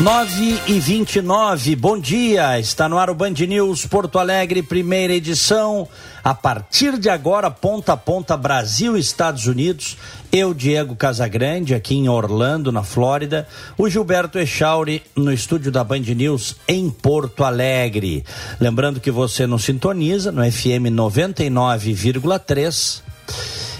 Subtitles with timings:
[0.00, 4.62] Nove e vinte e nove, bom dia, está no ar o Band News Porto Alegre,
[4.62, 5.86] primeira edição,
[6.24, 9.98] a partir de agora, ponta a ponta, Brasil Estados Unidos,
[10.32, 16.00] eu, Diego Casagrande, aqui em Orlando, na Flórida, o Gilberto Echauri, no estúdio da Band
[16.00, 18.24] News, em Porto Alegre.
[18.58, 23.02] Lembrando que você nos sintoniza no FM 99,3,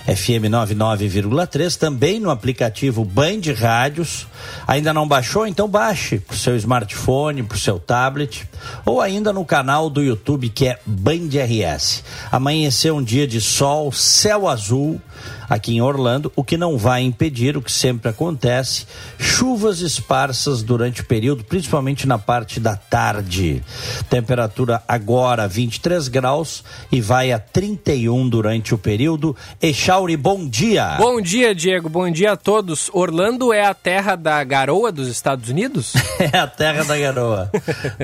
[0.07, 4.27] FM 99,3, também no aplicativo Band Rádios.
[4.67, 5.47] Ainda não baixou?
[5.47, 8.49] Então baixe para o seu smartphone, para o seu tablet,
[8.85, 12.03] ou ainda no canal do YouTube que é Band RS.
[12.31, 15.01] Amanheceu um dia de sol, céu azul
[15.49, 18.87] aqui em Orlando, o que não vai impedir o que sempre acontece,
[19.19, 23.63] chuvas esparsas durante o período, principalmente na parte da tarde.
[24.09, 29.37] Temperatura agora 23 graus e vai a 31 durante o período.
[29.61, 30.97] Echauri, bom dia.
[30.99, 31.89] Bom dia, Diego.
[31.89, 32.91] Bom dia a todos.
[32.93, 35.95] Orlando é a terra da garoa dos Estados Unidos?
[36.33, 37.51] é a terra da garoa.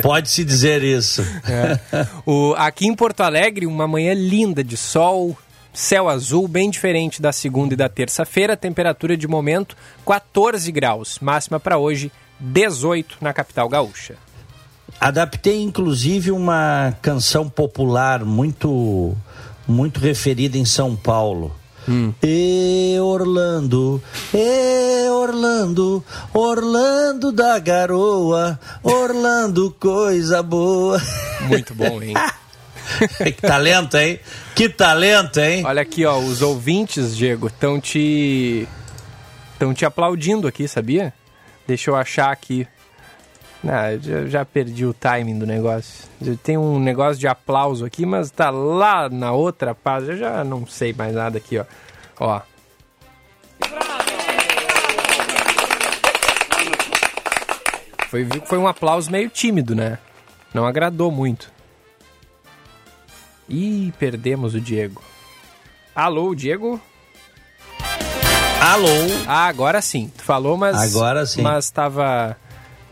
[0.02, 1.22] Pode-se dizer isso.
[1.48, 1.78] É.
[2.24, 5.36] O, aqui em Porto Alegre, uma manhã linda de sol,
[5.76, 8.56] céu azul, bem diferente da segunda e da terça-feira.
[8.56, 12.10] Temperatura de momento 14 graus, máxima para hoje
[12.40, 14.16] 18 na capital gaúcha.
[14.98, 19.14] Adaptei inclusive uma canção popular muito
[19.68, 21.54] muito referida em São Paulo.
[21.88, 22.12] Hum.
[22.22, 24.02] E Orlando,
[24.34, 26.02] e Orlando,
[26.32, 31.00] Orlando da garoa, Orlando coisa boa.
[31.42, 32.14] Muito bom, hein?
[33.24, 34.20] que talento, hein?
[34.54, 35.64] Que talento, hein?
[35.64, 38.66] Olha aqui, ó, os ouvintes, Diego, estão te
[39.52, 41.12] estão te aplaudindo aqui, sabia?
[41.66, 42.66] Deixa eu achar aqui.
[43.66, 46.08] Ah, já, já perdi o timing do negócio.
[46.42, 50.12] Tem um negócio de aplauso aqui, mas tá lá na outra página.
[50.12, 51.64] Eu já não sei mais nada aqui, ó.
[52.20, 52.40] Ó.
[58.08, 59.98] Foi, foi um aplauso meio tímido, né?
[60.54, 61.50] Não agradou muito.
[63.48, 65.02] Ih, perdemos o Diego.
[65.94, 66.80] Alô, Diego?
[68.60, 68.88] Alô?
[69.26, 70.10] Ah, agora sim.
[70.16, 70.76] Tu falou, mas.
[70.76, 71.42] Agora sim.
[71.42, 72.36] Mas tava.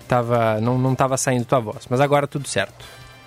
[0.06, 0.60] Tava.
[0.60, 1.86] Não, não tava saindo tua voz.
[1.88, 2.84] Mas agora tudo certo.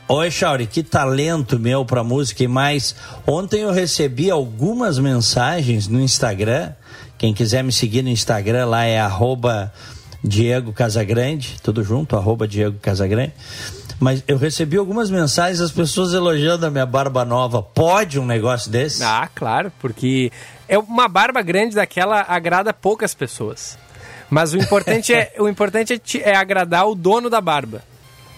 [0.09, 2.95] Oi, Chauri, que talento meu pra música e mais.
[3.25, 6.71] Ontem eu recebi algumas mensagens no Instagram.
[7.17, 9.73] Quem quiser me seguir no Instagram lá é arroba
[10.23, 13.33] Diego Casagrande, tudo junto, arroba Diego Casagrande.
[13.99, 17.63] Mas eu recebi algumas mensagens das pessoas elogiando a minha barba nova.
[17.63, 19.03] Pode um negócio desse?
[19.03, 20.31] Ah, claro, porque
[20.67, 23.77] é uma barba grande daquela agrada poucas pessoas.
[24.29, 27.81] Mas o importante é o importante é, é agradar o dono da barba.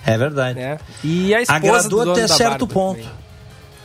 [0.05, 0.59] É verdade.
[0.59, 0.79] É.
[1.03, 3.01] E a esposa Agradou do dono até certo ponto.
[3.01, 3.19] também.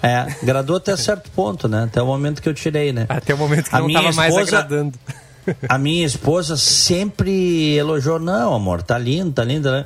[0.01, 1.85] É, agradou até certo ponto, né?
[1.85, 3.07] Até o momento que eu tirei, né?
[3.09, 4.99] Até o momento que A não minha estava mais agradando.
[5.69, 9.85] A minha esposa sempre elogiou, não, amor, tá lindo, tá lindo, né?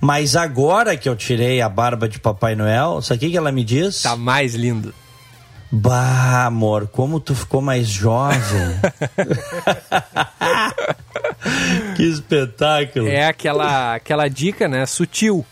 [0.00, 3.64] Mas agora que eu tirei a barba de Papai Noel, sabe o que ela me
[3.64, 4.02] diz?
[4.02, 4.94] Tá mais lindo.
[5.70, 8.40] Bah, amor, como tu ficou mais jovem.
[11.96, 13.08] que espetáculo.
[13.08, 14.86] É aquela, aquela dica, né?
[14.86, 15.44] Sutil.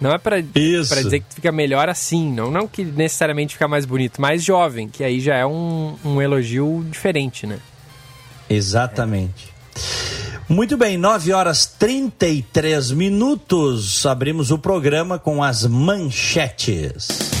[0.00, 0.92] Não é pra, Isso.
[0.92, 4.88] pra dizer que fica melhor assim, não, não que necessariamente fica mais bonito, mais jovem,
[4.88, 7.58] que aí já é um, um elogio diferente, né?
[8.48, 9.55] Exatamente.
[10.48, 14.06] Muito bem, 9 horas 33 minutos.
[14.06, 17.35] Abrimos o programa com as manchetes.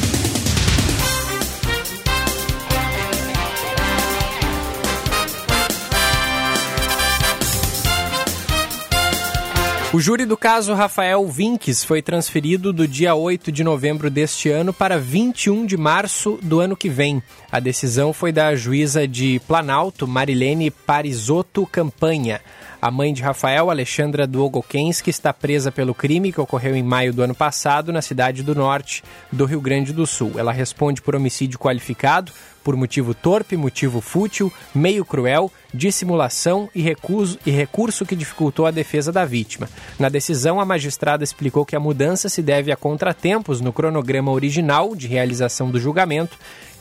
[9.96, 14.70] O júri do caso Rafael Vinques foi transferido do dia 8 de novembro deste ano
[14.70, 17.22] para 21 de março do ano que vem.
[17.50, 22.42] A decisão foi da juíza de Planalto, Marilene Parisotto Campanha.
[22.86, 27.20] A mãe de Rafael, Alexandra Dwogokensky, está presa pelo crime que ocorreu em maio do
[27.20, 29.02] ano passado na cidade do norte
[29.32, 30.34] do Rio Grande do Sul.
[30.36, 32.30] Ela responde por homicídio qualificado,
[32.62, 38.70] por motivo torpe, motivo fútil, meio cruel, dissimulação e, recuso, e recurso que dificultou a
[38.70, 39.68] defesa da vítima.
[39.98, 44.94] Na decisão, a magistrada explicou que a mudança se deve a contratempos no cronograma original
[44.94, 46.38] de realização do julgamento,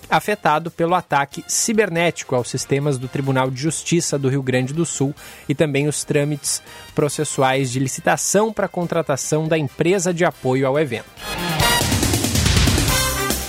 [0.09, 5.13] afetado pelo ataque cibernético aos sistemas do Tribunal de Justiça do Rio Grande do Sul
[5.47, 6.61] e também os trâmites
[6.93, 11.64] processuais de licitação para contratação da empresa de apoio ao evento.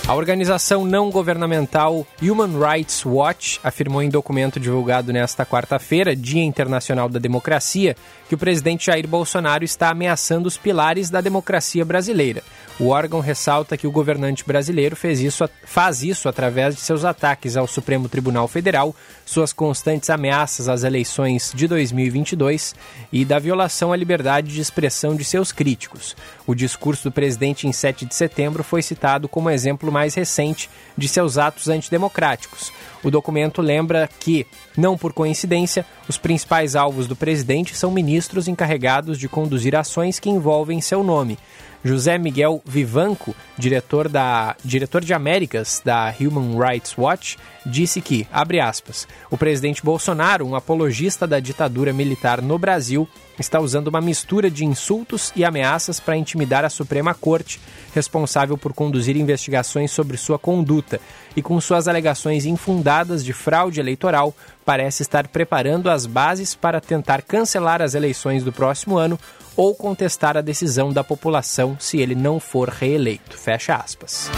[0.07, 7.09] A organização não governamental Human Rights Watch afirmou em documento divulgado nesta quarta-feira, Dia Internacional
[7.09, 7.93] da Democracia,
[8.29, 12.41] que o presidente Jair Bolsonaro está ameaçando os pilares da democracia brasileira.
[12.79, 17.57] O órgão ressalta que o governante brasileiro fez isso, faz isso através de seus ataques
[17.57, 18.95] ao Supremo Tribunal Federal,
[19.25, 22.75] suas constantes ameaças às eleições de 2022
[23.11, 26.15] e da violação à liberdade de expressão de seus críticos.
[26.45, 31.07] O discurso do presidente em 7 de setembro foi citado como exemplo mais recente de
[31.07, 32.71] seus atos antidemocráticos.
[33.03, 34.45] O documento lembra que,
[34.77, 40.29] não por coincidência, os principais alvos do presidente são ministros encarregados de conduzir ações que
[40.29, 41.39] envolvem seu nome.
[41.83, 48.59] José Miguel Vivanco, diretor, da, diretor de Américas da Human Rights Watch, disse que, abre
[48.59, 53.07] aspas, o presidente Bolsonaro, um apologista da ditadura militar no Brasil,
[53.39, 57.59] está usando uma mistura de insultos e ameaças para intimidar a Suprema Corte,
[57.93, 60.99] responsável por conduzir investigações sobre sua conduta,
[61.35, 64.33] e com suas alegações infundadas de fraude eleitoral,
[64.65, 69.19] parece estar preparando as bases para tentar cancelar as eleições do próximo ano
[69.57, 73.37] ou contestar a decisão da população se ele não for reeleito.
[73.37, 74.29] Fecha aspas.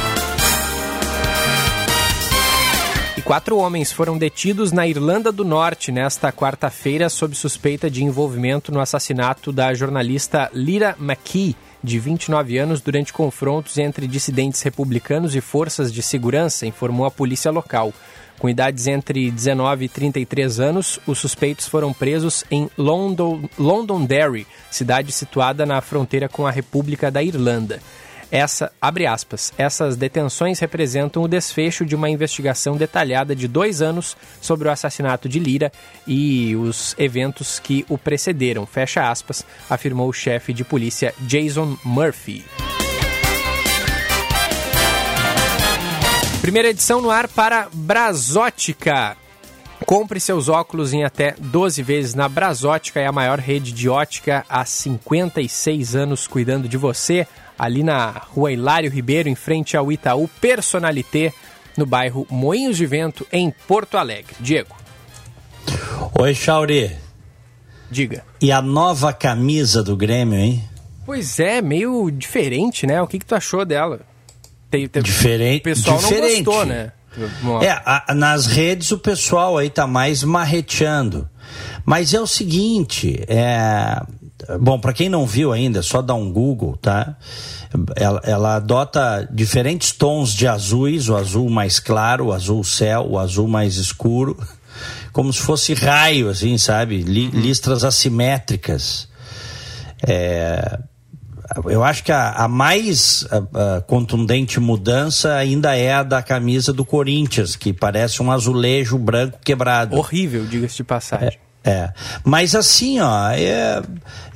[3.20, 8.72] E quatro homens foram detidos na Irlanda do Norte nesta quarta-feira sob suspeita de envolvimento
[8.72, 15.42] no assassinato da jornalista Lyra McKee, de 29 anos, durante confrontos entre dissidentes republicanos e
[15.42, 17.94] forças de segurança, informou a polícia local.
[18.40, 25.12] Com idades entre 19 e 33 anos, os suspeitos foram presos em London, Londonderry, cidade
[25.12, 27.82] situada na fronteira com a República da Irlanda.
[28.32, 34.16] Essa, abre aspas, essas detenções representam o desfecho de uma investigação detalhada de dois anos
[34.40, 35.72] sobre o assassinato de Lira
[36.08, 42.46] e os eventos que o precederam, fecha aspas, afirmou o chefe de polícia Jason Murphy.
[46.42, 49.18] Primeira edição no ar para Brasótica.
[49.86, 54.46] Compre seus óculos em até 12 vezes na Brasótica, é a maior rede de ótica
[54.50, 57.28] há 56 anos cuidando de você,
[57.58, 61.34] ali na rua Hilário Ribeiro, em frente ao Itaú Personalité,
[61.78, 64.36] no bairro Moinhos de Vento, em Porto Alegre.
[64.40, 64.76] Diego.
[66.20, 66.96] Oi, Chauri.
[67.92, 68.24] Diga.
[68.42, 70.64] E a nova camisa do Grêmio, hein?
[71.06, 73.02] Pois é, meio diferente, né?
[73.02, 74.09] O que, que tu achou dela?
[74.70, 75.62] Tem, tem, diferente.
[75.62, 76.44] O pessoal diferente.
[76.44, 76.92] não gostou, né?
[77.62, 81.28] É, a, nas redes o pessoal aí tá mais marreteando.
[81.86, 84.02] Mas é o seguinte, é...
[84.60, 87.18] Bom, para quem não viu ainda, só dar um Google, tá?
[87.96, 93.20] Ela, ela, adota diferentes tons de azuis, o azul mais claro, o azul céu, o
[93.20, 94.38] azul mais escuro,
[95.12, 97.02] como se fosse raio, assim, sabe?
[97.02, 99.10] Listras assimétricas.
[100.08, 100.80] É,
[101.66, 106.72] eu acho que a, a mais a, a contundente mudança ainda é a da camisa
[106.72, 109.96] do Corinthians, que parece um azulejo branco quebrado.
[109.98, 111.40] Horrível, diga-se de passagem.
[111.64, 111.94] É, é.
[112.24, 113.82] Mas assim, ó, é,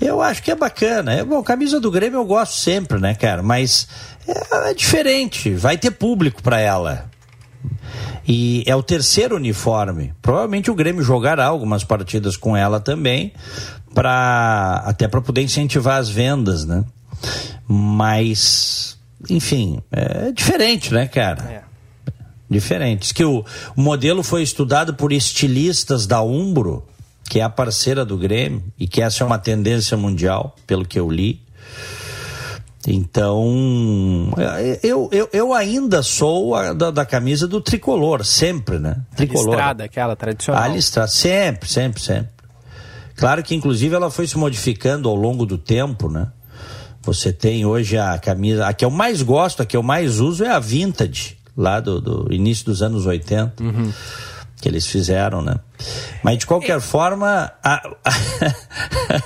[0.01, 1.13] eu acho que é bacana.
[1.13, 3.43] É, bom, camisa do Grêmio eu gosto sempre, né, cara?
[3.43, 3.87] Mas
[4.27, 7.09] é, é diferente, vai ter público para ela.
[8.27, 10.13] E é o terceiro uniforme.
[10.21, 13.33] Provavelmente o Grêmio jogará algumas partidas com ela também,
[13.93, 16.83] para até para poder incentivar as vendas, né?
[17.67, 18.97] Mas,
[19.29, 21.43] enfim, é diferente, né, cara?
[21.43, 21.63] É.
[22.49, 23.01] Diferente.
[23.01, 23.43] Diz que o,
[23.75, 26.85] o modelo foi estudado por estilistas da Umbro,
[27.29, 30.99] que é a parceira do Grêmio, e que essa é uma tendência mundial, pelo que
[30.99, 31.41] eu li.
[32.85, 34.33] Então,
[34.83, 38.97] eu, eu, eu ainda sou a, da, da, camisa do tricolor, sempre, né?
[39.15, 39.47] Tricolor.
[39.47, 40.61] A listrada, aquela tradicional.
[40.61, 42.29] A listrada, sempre, sempre, sempre.
[43.15, 46.27] Claro que, inclusive, ela foi se modificando ao longo do tempo, né?
[47.03, 48.65] Você tem hoje a camisa.
[48.65, 51.99] A que eu mais gosto, a que eu mais uso é a vintage, lá do,
[51.99, 53.61] do início dos anos 80.
[53.61, 53.91] Uhum.
[54.61, 55.55] Que eles fizeram, né?
[56.23, 56.79] Mas de qualquer é.
[56.79, 58.13] forma, a, a,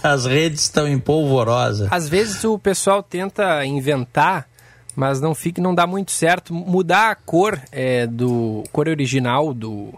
[0.11, 1.87] as redes estão em polvorosa.
[1.91, 4.47] Às vezes o pessoal tenta inventar,
[4.95, 6.51] mas não fica, não dá muito certo.
[6.51, 9.93] Mudar a cor é, do cor original do,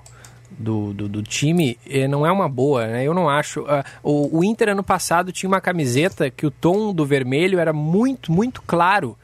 [0.59, 3.07] do, do, do, time eh, não é uma boa, né?
[3.07, 3.61] Eu não acho.
[3.61, 7.71] Uh, o, o, Inter ano passado tinha uma camiseta que o tom do vermelho era
[7.71, 9.17] muito, muito claro.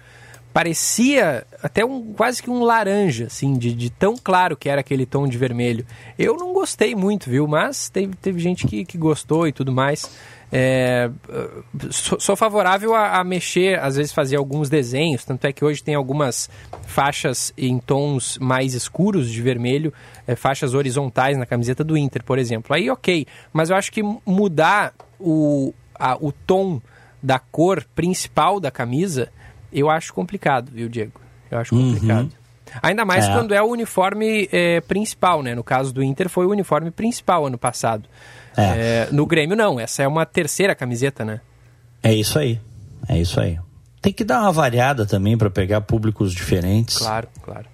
[0.53, 5.05] Parecia até um quase que um laranja, assim, de, de tão claro que era aquele
[5.05, 5.85] tom de vermelho.
[6.17, 7.45] Eu não gostei muito, viu?
[7.45, 10.09] Mas teve, teve gente que, que gostou e tudo mais.
[10.57, 11.09] É,
[11.91, 15.83] sou, sou, favorável a, a, mexer, às vezes fazer alguns desenhos, tanto é que hoje
[15.83, 16.49] tem algumas
[16.87, 19.93] faixas em tons mais escuros de vermelho,
[20.25, 22.73] é, faixas horizontais na camiseta do Inter, por exemplo.
[22.73, 26.81] Aí ok, mas eu acho que mudar o, a, o tom
[27.21, 29.27] da cor principal da camisa,
[29.73, 31.19] eu acho complicado, viu, Diego?
[31.51, 32.31] Eu acho complicado.
[32.31, 32.79] Uhum.
[32.81, 33.33] Ainda mais é.
[33.33, 35.53] quando é o uniforme é, principal, né?
[35.53, 38.07] No caso do Inter foi o uniforme principal ano passado.
[38.57, 39.07] É.
[39.07, 39.09] é.
[39.11, 41.41] no Grêmio não, essa é uma terceira camiseta, né?
[42.01, 42.59] É isso aí,
[43.07, 43.57] é isso aí.
[44.01, 46.99] Tem que dar uma variada também para pegar públicos diferentes.
[46.99, 47.65] Claro, claro.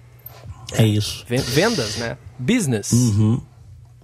[0.72, 1.24] É isso.
[1.28, 2.16] Vendas, né?
[2.38, 2.92] Business.
[2.92, 3.40] Uhum.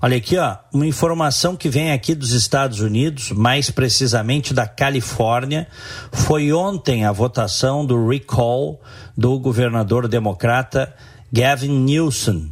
[0.00, 5.66] Olha aqui, ó, uma informação que vem aqui dos Estados Unidos, mais precisamente da Califórnia.
[6.12, 8.80] Foi ontem a votação do recall
[9.16, 10.94] do governador democrata
[11.32, 12.50] Gavin Newsom.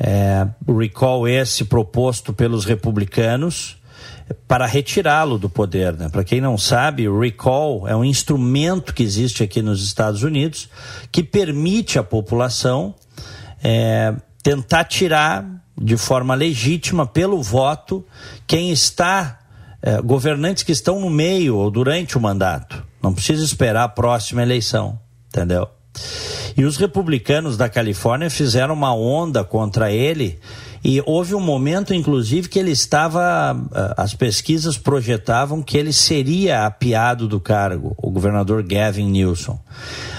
[0.00, 3.78] É, recall esse proposto pelos republicanos
[4.46, 5.94] para retirá-lo do poder.
[5.94, 6.08] Né?
[6.08, 10.68] Para quem não sabe, o recall é um instrumento que existe aqui nos Estados Unidos
[11.10, 12.94] que permite à população
[13.62, 15.44] é, tentar tirar
[15.80, 18.04] de forma legítima pelo voto
[18.46, 19.38] quem está
[19.80, 22.84] é, governantes que estão no meio ou durante o mandato.
[23.02, 25.68] Não precisa esperar a próxima eleição, entendeu?
[26.56, 30.38] E os republicanos da Califórnia fizeram uma onda contra ele
[30.84, 33.56] e houve um momento, inclusive, que ele estava.
[33.74, 39.58] Eh, as pesquisas projetavam que ele seria apiado do cargo, o governador Gavin Newsom.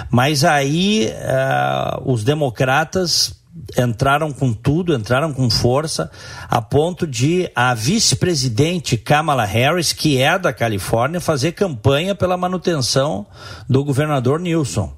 [0.09, 3.38] Mas aí uh, os democratas
[3.78, 6.10] entraram com tudo, entraram com força,
[6.48, 13.25] a ponto de a vice-presidente Kamala Harris, que é da Califórnia, fazer campanha pela manutenção
[13.68, 14.94] do governador Newsom.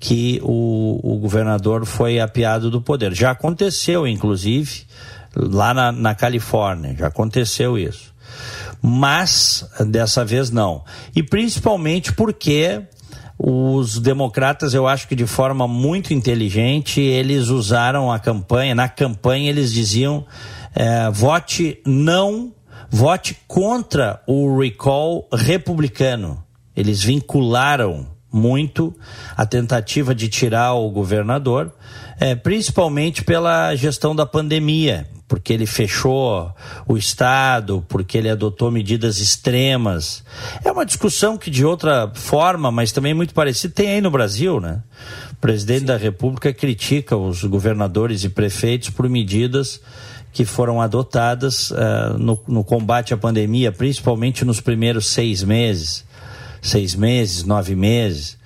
[0.00, 3.14] que o, o governador foi apiado do poder.
[3.14, 4.86] Já aconteceu, inclusive,
[5.36, 8.11] lá na, na Califórnia, já aconteceu isso
[8.82, 10.84] mas dessa vez não.
[11.14, 12.82] E principalmente porque
[13.38, 18.74] os democratas, eu acho que de forma muito inteligente, eles usaram a campanha.
[18.74, 20.26] Na campanha, eles diziam:
[20.74, 22.52] é, vote não,
[22.90, 26.42] vote contra o recall republicano.
[26.74, 28.94] Eles vincularam muito
[29.36, 31.72] a tentativa de tirar o governador,
[32.18, 36.54] é, principalmente pela gestão da pandemia, porque ele fechou
[36.86, 40.22] o Estado, porque ele adotou medidas extremas.
[40.62, 44.60] É uma discussão que, de outra forma, mas também muito parecida, tem aí no Brasil,
[44.60, 44.82] né?
[45.30, 45.86] O presidente Sim.
[45.86, 49.80] da República critica os governadores e prefeitos por medidas
[50.34, 56.04] que foram adotadas uh, no, no combate à pandemia, principalmente nos primeiros seis meses,
[56.60, 58.36] seis meses, nove meses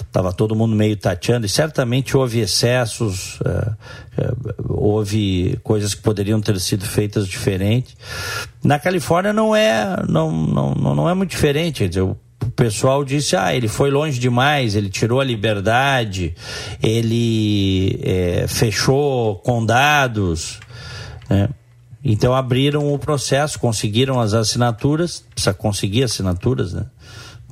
[0.00, 3.76] estava todo mundo meio tateando, e certamente houve excessos, uh,
[4.18, 7.96] uh, houve coisas que poderiam ter sido feitas diferente.
[8.62, 12.16] Na Califórnia não é, não, não, não é muito diferente, quer dizer, o
[12.54, 16.34] pessoal disse, ah, ele foi longe demais, ele tirou a liberdade,
[16.82, 20.60] ele é, fechou condados,
[21.28, 21.48] né?
[22.06, 26.84] Então abriram o processo, conseguiram as assinaturas, precisa conseguir assinaturas, né?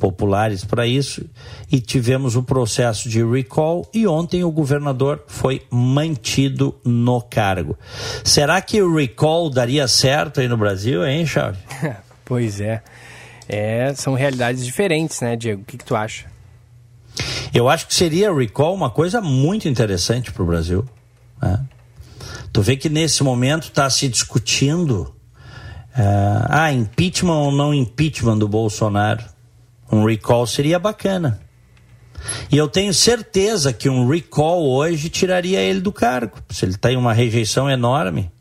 [0.02, 1.25] Populares para isso
[1.71, 7.78] e tivemos o processo de recall e ontem o governador foi mantido no cargo.
[8.25, 11.61] Será que o recall daria certo aí no Brasil, hein, Charles?
[12.25, 12.82] pois é.
[13.49, 13.94] é.
[13.94, 15.62] São realidades diferentes, né, Diego?
[15.62, 16.26] O que, que tu acha?
[17.54, 20.85] Eu acho que seria recall uma coisa muito interessante para o Brasil.
[21.40, 21.61] Né?
[22.52, 25.14] Tu vê que nesse momento está se discutindo
[25.97, 29.30] uh, ah, impeachment ou não impeachment do Bolsonaro.
[29.92, 31.38] Um recall seria bacana.
[32.50, 36.96] E eu tenho certeza que um recall hoje tiraria ele do cargo, se ele tem
[36.96, 38.32] uma rejeição enorme.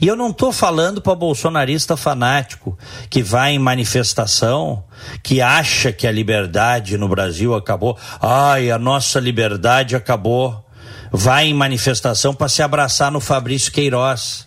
[0.00, 2.76] E eu não estou falando para bolsonarista fanático
[3.08, 4.82] que vai em manifestação,
[5.22, 7.96] que acha que a liberdade no Brasil acabou.
[8.20, 10.66] Ai, a nossa liberdade acabou.
[11.12, 14.46] Vai em manifestação para se abraçar no Fabrício Queiroz,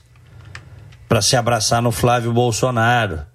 [1.08, 3.33] para se abraçar no Flávio Bolsonaro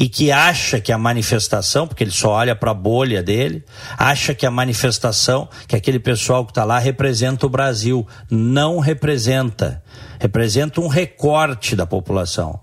[0.00, 3.62] e que acha que a manifestação, porque ele só olha para a bolha dele,
[3.98, 8.08] acha que a manifestação, que aquele pessoal que está lá representa o Brasil.
[8.30, 9.84] Não representa.
[10.18, 12.58] Representa um recorte da população.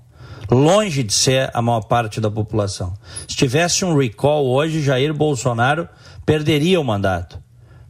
[0.49, 2.95] Longe de ser a maior parte da população.
[3.27, 5.87] Se tivesse um recall hoje, Jair Bolsonaro
[6.25, 7.37] perderia o mandato.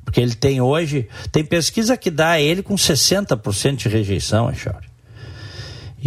[0.03, 4.86] Porque ele tem hoje, tem pesquisa que dá a ele com 60% de rejeição, Echauri.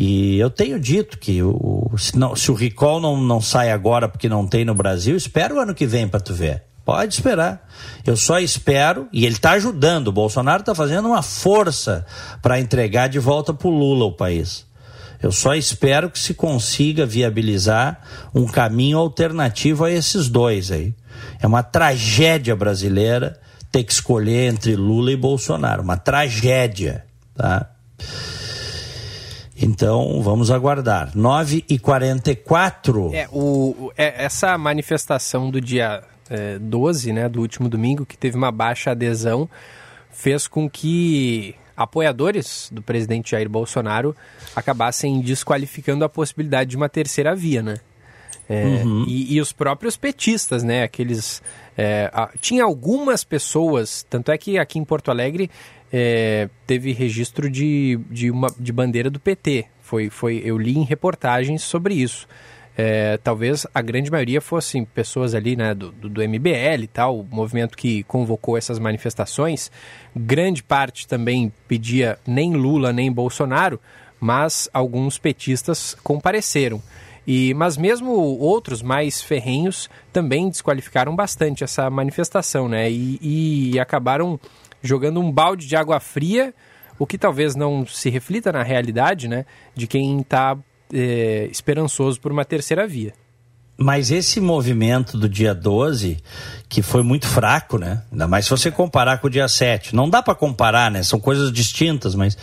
[0.03, 4.09] E eu tenho dito que o, se, não, se o recall não, não sai agora
[4.09, 6.63] porque não tem no Brasil, espera o ano que vem para tu ver.
[6.87, 7.69] Pode esperar.
[8.07, 12.07] Eu só espero, e ele está ajudando, o Bolsonaro está fazendo uma força
[12.41, 14.65] para entregar de volta para o Lula o país.
[15.23, 18.01] Eu só espero que se consiga viabilizar
[18.35, 20.95] um caminho alternativo a esses dois aí.
[21.43, 23.39] É uma tragédia brasileira
[23.71, 25.83] ter que escolher entre Lula e Bolsonaro.
[25.83, 27.05] Uma tragédia,
[27.35, 27.69] tá?
[29.61, 31.13] Então, vamos aguardar.
[31.15, 37.69] 9 e 44 É, o, é, essa manifestação do dia é, 12, né, do último
[37.69, 39.49] domingo, que teve uma baixa adesão,
[40.11, 44.15] fez com que apoiadores do presidente Jair Bolsonaro
[44.55, 47.77] acabassem desqualificando a possibilidade de uma terceira via, né?
[48.49, 49.05] É, uhum.
[49.07, 50.83] e, e, os próprios petistas, né?
[50.83, 51.41] Aqueles.
[51.79, 55.49] É, a, tinha algumas pessoas, tanto é que aqui em Porto Alegre
[55.93, 59.67] é, teve registro de, de, uma, de bandeira do PT.
[59.83, 62.27] Foi, foi, eu li em reportagens sobre isso.
[62.77, 67.19] É, talvez a grande maioria fossem pessoas ali né, do, do, do, MBL e tal,
[67.19, 69.71] o movimento que convocou essas manifestações.
[70.17, 73.81] Grande parte também pedia nem Lula nem Bolsonaro,
[74.21, 76.81] mas alguns petistas compareceram.
[77.27, 82.91] E, mas mesmo outros mais ferrenhos também desqualificaram bastante essa manifestação, né?
[82.91, 83.19] E,
[83.73, 84.41] e acabaram
[84.83, 86.55] jogando um balde de água fria,
[86.99, 89.47] o que talvez não se reflita na realidade, né?
[89.75, 90.57] De quem está
[90.93, 93.13] é, esperançoso por uma terceira via.
[93.83, 96.19] Mas esse movimento do dia 12,
[96.69, 98.03] que foi muito fraco, né?
[98.13, 99.97] Ainda mais se você comparar com o dia 7.
[99.97, 101.03] Não dá para comparar, né?
[101.03, 102.37] São coisas distintas, mas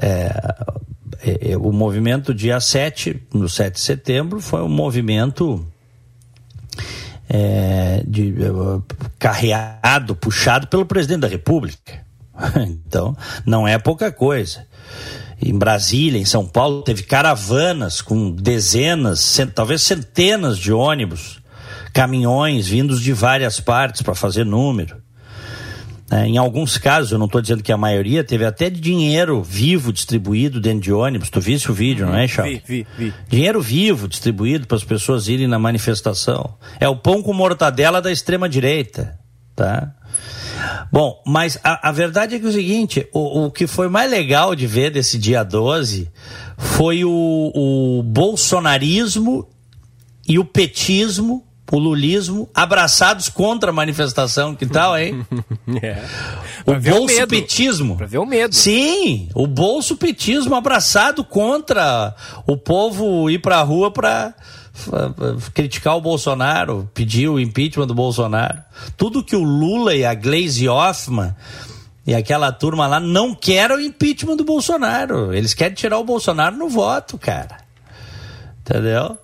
[0.00, 0.30] é,
[1.20, 5.66] é, é, o movimento dia 7, no 7 de setembro, foi um movimento
[7.28, 12.00] é, de, é, carreado, puxado pelo presidente da República.
[12.56, 14.66] então, não é pouca coisa.
[15.40, 21.40] Em Brasília, em São Paulo, teve caravanas com dezenas, cent, talvez centenas de ônibus,
[21.92, 24.96] caminhões vindos de várias partes para fazer número.
[26.10, 29.92] É, em alguns casos, eu não estou dizendo que a maioria, teve até dinheiro vivo
[29.92, 31.28] distribuído dentro de ônibus.
[31.28, 32.62] Tu viste o vídeo, uhum, não é, Charles?
[32.66, 33.14] Vi, vi, vi.
[33.28, 36.54] Dinheiro vivo distribuído para as pessoas irem na manifestação.
[36.80, 39.18] É o pão com mortadela da extrema-direita,
[39.54, 39.92] tá?
[40.90, 44.10] Bom, mas a, a, verdade é que é o seguinte, o, o que foi mais
[44.10, 46.10] legal de ver desse dia 12
[46.56, 49.46] foi o, o bolsonarismo
[50.26, 54.54] e o petismo o lulismo abraçados contra a manifestação.
[54.54, 55.26] Que tal, hein?
[55.82, 56.02] é.
[56.66, 57.96] O bolso-petismo.
[57.96, 58.54] Pra ver o medo.
[58.54, 62.14] Sim, o bolso-petismo abraçado contra
[62.46, 64.34] o povo ir pra rua pra
[65.52, 68.58] criticar o Bolsonaro, pedir o impeachment do Bolsonaro.
[68.96, 71.34] Tudo que o Lula e a Glaze Hoffman
[72.06, 75.34] e aquela turma lá não querem o impeachment do Bolsonaro.
[75.34, 77.58] Eles querem tirar o Bolsonaro no voto, cara.
[78.60, 79.18] Entendeu?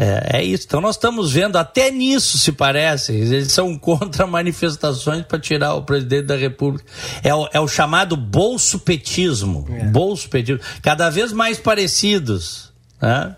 [0.00, 0.64] É, é, isso.
[0.64, 3.12] Então nós estamos vendo até nisso se parece.
[3.12, 6.84] Eles são contra manifestações para tirar o presidente da República.
[7.24, 9.66] É o, é o chamado bolso-petismo.
[9.68, 9.86] É.
[9.86, 10.62] Bolso-petismo.
[10.82, 12.72] Cada vez mais parecidos.
[13.02, 13.34] Né?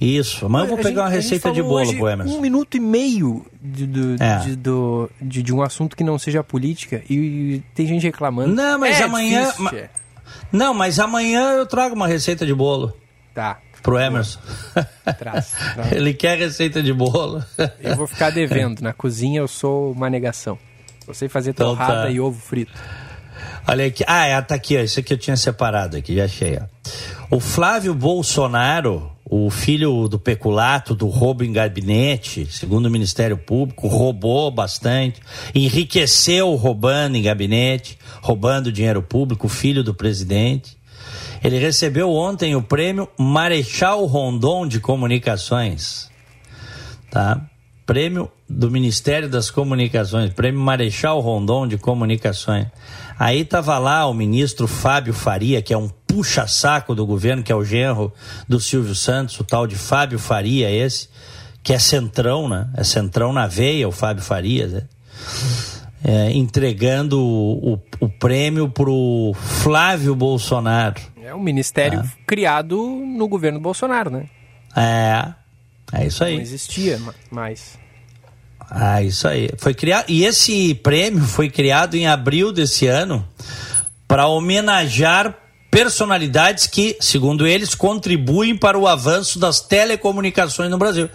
[0.00, 2.36] Isso, amanhã eu vou pegar gente, uma receita de bolo pro Emerson.
[2.36, 4.38] Um minuto e meio de, do, é.
[4.38, 8.52] de, do, de, de, um assunto que não seja política e tem gente reclamando.
[8.52, 9.52] Não, mas é amanhã.
[9.58, 9.72] Ma...
[10.50, 12.92] Não, mas amanhã eu trago uma receita de bolo.
[13.32, 13.60] Tá.
[13.82, 14.38] Pro Emerson.
[15.18, 15.92] Traz, traz.
[15.92, 17.44] Ele quer receita de bolo.
[17.80, 18.80] Eu vou ficar devendo.
[18.80, 20.58] Na cozinha eu sou uma negação.
[21.06, 22.10] Eu sei fazer então, torrada tá.
[22.10, 22.72] e ovo frito.
[23.66, 24.04] Olha aqui.
[24.06, 24.80] Ah, é, tá aqui, ó.
[24.80, 27.36] Isso aqui eu tinha separado aqui, já achei, ó.
[27.36, 33.88] O Flávio Bolsonaro, o filho do peculato, do roubo em gabinete, segundo o Ministério Público,
[33.88, 35.20] roubou bastante,
[35.54, 40.76] enriqueceu roubando em gabinete, roubando dinheiro público, filho do presidente.
[41.42, 46.10] Ele recebeu ontem o prêmio Marechal Rondon de Comunicações.
[47.10, 47.40] Tá?
[47.84, 52.66] Prêmio do Ministério das Comunicações, Prêmio Marechal Rondon de Comunicações.
[53.18, 57.54] Aí tava lá o ministro Fábio Faria, que é um puxa-saco do governo, que é
[57.54, 58.12] o genro
[58.48, 61.08] do Silvio Santos, o tal de Fábio Faria esse,
[61.62, 62.68] que é centrão, né?
[62.76, 64.82] É centrão na veia, o Fábio Faria, né?
[66.04, 71.00] É, entregando o, o, o prêmio pro Flávio Bolsonaro.
[71.22, 72.10] É um ministério ah.
[72.26, 74.26] criado no governo Bolsonaro, né?
[74.76, 75.32] É,
[75.92, 76.34] é isso aí.
[76.34, 77.78] Não existia mais.
[78.68, 79.50] Ah, isso aí.
[79.58, 83.26] Foi criado e esse prêmio foi criado em abril desse ano
[84.08, 85.41] para homenagear
[85.72, 91.08] personalidades que, segundo eles, contribuem para o avanço das telecomunicações no Brasil.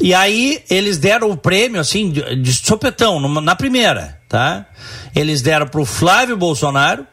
[0.00, 4.66] E aí eles deram o prêmio assim de, de sopetão na primeira, tá?
[5.14, 7.06] Eles deram para o Flávio Bolsonaro,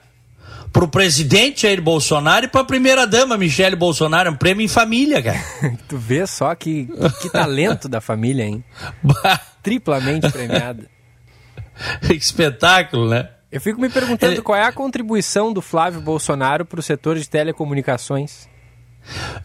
[0.74, 5.22] pro presidente Jair Bolsonaro e pra primeira dama Michele Bolsonaro, é um prêmio em família,
[5.22, 5.40] cara.
[5.88, 6.90] tu vê só que,
[7.22, 8.64] que talento da família, hein?
[9.62, 10.90] Triplamente premiada.
[12.08, 13.30] que espetáculo, né?
[13.52, 14.42] Eu fico me perguntando Ele...
[14.42, 18.50] qual é a contribuição do Flávio Bolsonaro para o setor de telecomunicações.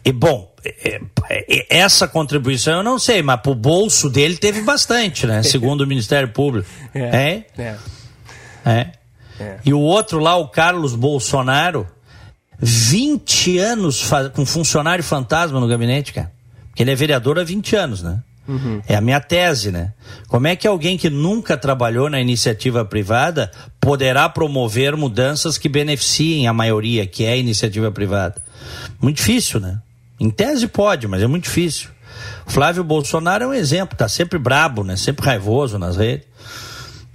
[0.05, 5.27] E bom, é, é, essa contribuição eu não sei, mas pro bolso dele teve bastante,
[5.27, 5.43] né?
[5.45, 6.69] Segundo o Ministério Público.
[6.95, 7.45] É.
[7.59, 7.63] É.
[7.63, 7.77] é.
[8.65, 8.93] é.
[9.39, 9.59] É.
[9.65, 11.87] E o outro lá, o Carlos Bolsonaro,
[12.59, 16.33] 20 anos com funcionário fantasma no gabinete, cara.
[16.69, 18.23] Porque ele é vereador há 20 anos, né?
[18.49, 18.81] Uhum.
[18.87, 19.93] É a minha tese, né?
[20.29, 26.47] Como é que alguém que nunca trabalhou na iniciativa privada poderá promover mudanças que beneficiem
[26.47, 28.41] a maioria, que é a iniciativa privada?
[29.01, 29.81] Muito difícil, né?
[30.19, 31.91] Em tese pode, mas é muito difícil.
[32.47, 34.97] Flávio Bolsonaro é um exemplo, tá sempre brabo, né?
[34.97, 36.27] Sempre raivoso nas redes.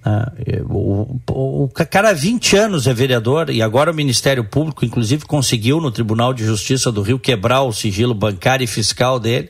[0.04, 0.32] Ah,
[0.68, 5.26] o, o, o cara há 20 anos é vereador e agora o Ministério Público, inclusive,
[5.26, 9.50] conseguiu no Tribunal de Justiça do Rio quebrar o sigilo bancário e fiscal dele.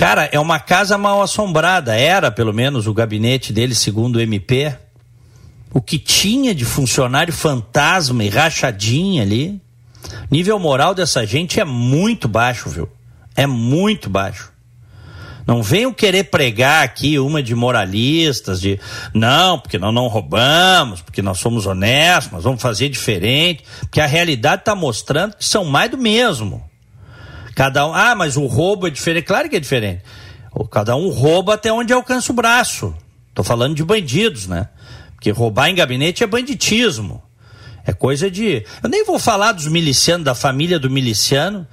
[0.00, 1.94] Cara, é uma casa mal assombrada.
[1.94, 4.74] Era, pelo menos, o gabinete dele, segundo o MP.
[5.74, 9.60] O que tinha de funcionário fantasma e rachadinha ali.
[10.30, 12.88] Nível moral dessa gente é muito baixo, viu?
[13.36, 14.50] É muito baixo.
[15.46, 18.80] Não venham querer pregar aqui uma de moralistas, de
[19.12, 24.06] não, porque nós não roubamos, porque nós somos honestos, nós vamos fazer diferente, porque a
[24.06, 26.69] realidade está mostrando que são mais do mesmo.
[27.54, 29.24] Cada um, ah, mas o roubo é diferente.
[29.24, 30.02] Claro que é diferente.
[30.70, 32.94] Cada um rouba até onde alcança o braço.
[33.28, 34.68] Estou falando de bandidos, né?
[35.14, 37.22] Porque roubar em gabinete é banditismo.
[37.86, 38.64] É coisa de.
[38.82, 41.66] Eu nem vou falar dos milicianos, da família do miliciano,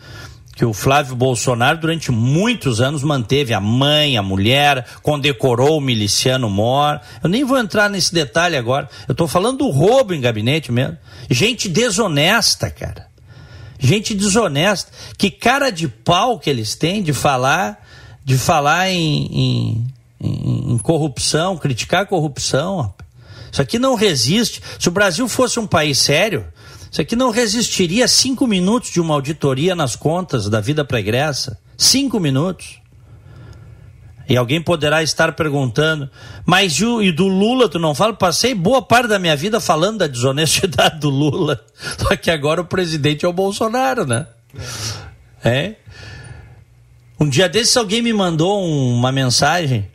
[0.55, 6.49] que o Flávio Bolsonaro durante muitos anos manteve a mãe, a mulher, condecorou o miliciano
[6.49, 6.99] mor.
[7.23, 8.89] Eu nem vou entrar nesse detalhe agora.
[9.07, 10.97] Eu estou falando do roubo em gabinete mesmo.
[11.29, 13.06] Gente desonesta, cara.
[13.79, 14.91] Gente desonesta.
[15.17, 17.85] Que cara de pau que eles têm de falar,
[18.23, 19.87] de falar em, em,
[20.19, 22.93] em, em corrupção, criticar a corrupção.
[23.51, 24.61] Isso aqui não resiste.
[24.79, 26.45] Se o Brasil fosse um país sério,
[26.91, 31.59] isso aqui não resistiria cinco minutos de uma auditoria nas contas da vida pregressa.
[31.77, 32.79] Cinco minutos.
[34.27, 36.09] E alguém poderá estar perguntando,
[36.45, 38.13] mas e do Lula tu não fala?
[38.13, 41.63] Passei boa parte da minha vida falando da desonestidade do Lula.
[41.97, 44.27] Só que agora o presidente é o Bolsonaro, né?
[45.43, 45.75] É.
[47.19, 49.89] Um dia desses alguém me mandou uma mensagem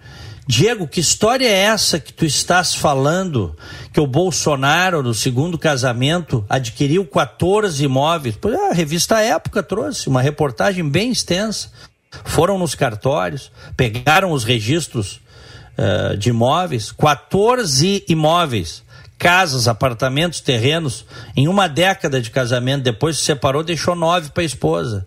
[0.46, 3.56] Diego, que história é essa que tu estás falando?
[3.92, 8.36] Que o Bolsonaro, no segundo casamento, adquiriu 14 imóveis.
[8.40, 11.70] Pois é, a revista Época trouxe uma reportagem bem extensa.
[12.24, 15.20] Foram nos cartórios, pegaram os registros
[15.78, 18.82] uh, de imóveis, 14 imóveis,
[19.18, 21.06] casas, apartamentos, terrenos.
[21.36, 25.06] Em uma década de casamento, depois se separou, deixou nove para a esposa,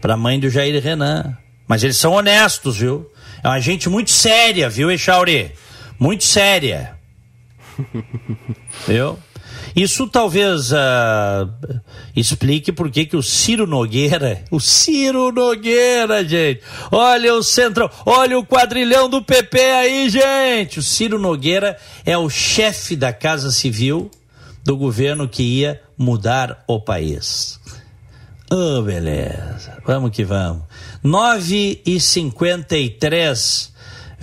[0.00, 1.36] para a mãe do Jair Renan.
[1.66, 3.10] Mas eles são honestos, viu?
[3.42, 5.52] É uma gente muito séria, viu, Echauri?
[5.98, 6.96] Muito séria.
[8.86, 9.18] viu?
[9.74, 11.48] Isso talvez uh,
[12.14, 18.44] explique por que o Ciro Nogueira, o Ciro Nogueira, gente, olha o centro, olha o
[18.44, 20.78] quadrilhão do PP aí, gente.
[20.78, 24.10] O Ciro Nogueira é o chefe da Casa Civil
[24.62, 27.58] do governo que ia mudar o país.
[28.50, 29.78] Oh, beleza.
[29.86, 30.62] Vamos que vamos.
[31.02, 33.72] 9 e 53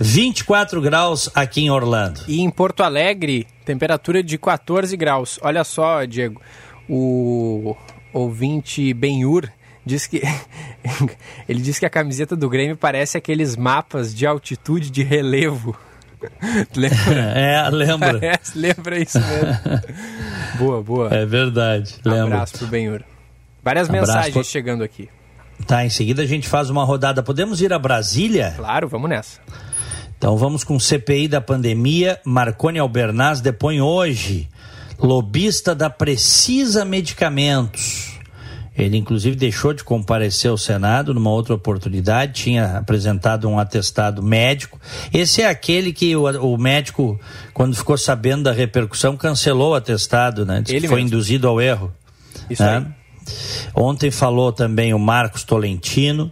[0.02, 2.20] 24 graus aqui em Orlando.
[2.26, 5.38] E em Porto Alegre, temperatura de 14 graus.
[5.42, 6.40] Olha só, Diego,
[6.88, 7.76] o
[8.12, 9.48] ouvinte Benhur
[9.86, 10.22] diz que
[11.48, 15.76] ele diz que a camiseta do Grêmio parece aqueles mapas de altitude de relevo.
[16.74, 17.20] lembra?
[17.36, 18.18] É, lembra.
[18.18, 19.80] Parece, lembra isso mesmo.
[20.58, 21.14] boa, boa.
[21.14, 22.00] É verdade.
[22.04, 23.02] Um abraço pro Benhur.
[23.62, 25.08] Várias mensagens chegando aqui.
[25.66, 27.22] Tá, em seguida a gente faz uma rodada.
[27.22, 28.54] Podemos ir a Brasília?
[28.56, 29.40] Claro, vamos nessa.
[30.20, 32.20] Então vamos com CPI da pandemia.
[32.26, 34.50] Marconi Albernaz depõe hoje.
[34.98, 38.18] Lobista da Precisa Medicamentos.
[38.76, 44.78] Ele, inclusive, deixou de comparecer ao Senado numa outra oportunidade, tinha apresentado um atestado médico.
[45.10, 47.18] Esse é aquele que o, o médico,
[47.54, 50.60] quando ficou sabendo da repercussão, cancelou o atestado, né?
[50.60, 51.16] Diz Ele foi mesmo.
[51.16, 51.90] induzido ao erro.
[52.50, 52.86] Isso né?
[53.74, 56.30] Ontem falou também o Marcos Tolentino,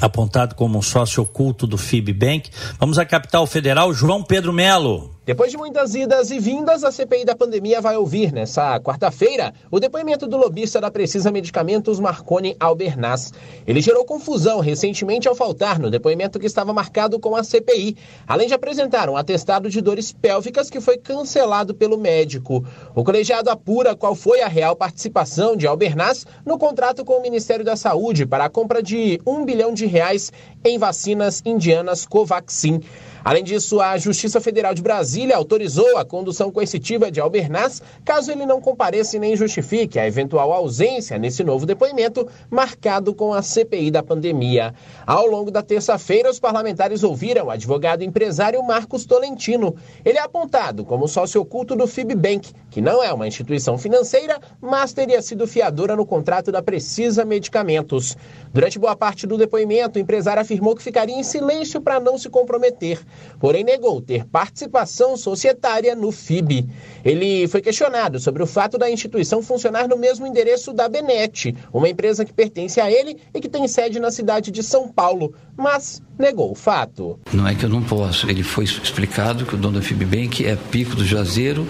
[0.00, 2.50] apontado como um sócio oculto do FIBBank.
[2.78, 5.13] Vamos à capital federal, João Pedro Melo.
[5.26, 9.80] Depois de muitas idas e vindas, a CPI da pandemia vai ouvir nessa quarta-feira o
[9.80, 13.32] depoimento do lobista da Precisa Medicamentos, Marconi Albernaz.
[13.66, 18.48] Ele gerou confusão recentemente ao faltar no depoimento que estava marcado com a CPI, além
[18.48, 22.62] de apresentar um atestado de dores pélvicas que foi cancelado pelo médico.
[22.94, 27.64] O colegiado apura qual foi a real participação de Albernaz no contrato com o Ministério
[27.64, 30.30] da Saúde para a compra de um bilhão de reais
[30.64, 32.80] em vacinas indianas Covaxin.
[33.24, 38.44] Além disso, a Justiça Federal de Brasília autorizou a condução coercitiva de Albernaz caso ele
[38.44, 43.90] não compareça e nem justifique a eventual ausência nesse novo depoimento marcado com a CPI
[43.90, 44.74] da pandemia.
[45.06, 49.74] Ao longo da terça-feira, os parlamentares ouviram o advogado empresário Marcos Tolentino.
[50.04, 54.92] Ele é apontado como sócio oculto do FIBBank, que não é uma instituição financeira, mas
[54.92, 58.18] teria sido fiadora no contrato da Precisa Medicamentos.
[58.54, 62.30] Durante boa parte do depoimento, o empresário afirmou que ficaria em silêncio para não se
[62.30, 63.00] comprometer
[63.38, 66.66] porém negou ter participação societária no FIB.
[67.04, 71.88] Ele foi questionado sobre o fato da instituição funcionar no mesmo endereço da Benet, uma
[71.88, 76.02] empresa que pertence a ele e que tem sede na cidade de São Paulo, mas
[76.18, 77.18] negou o fato.
[77.32, 78.28] Não é que eu não posso.
[78.30, 81.66] Ele foi explicado que o dono da FIBBank é Pico do Juazeiro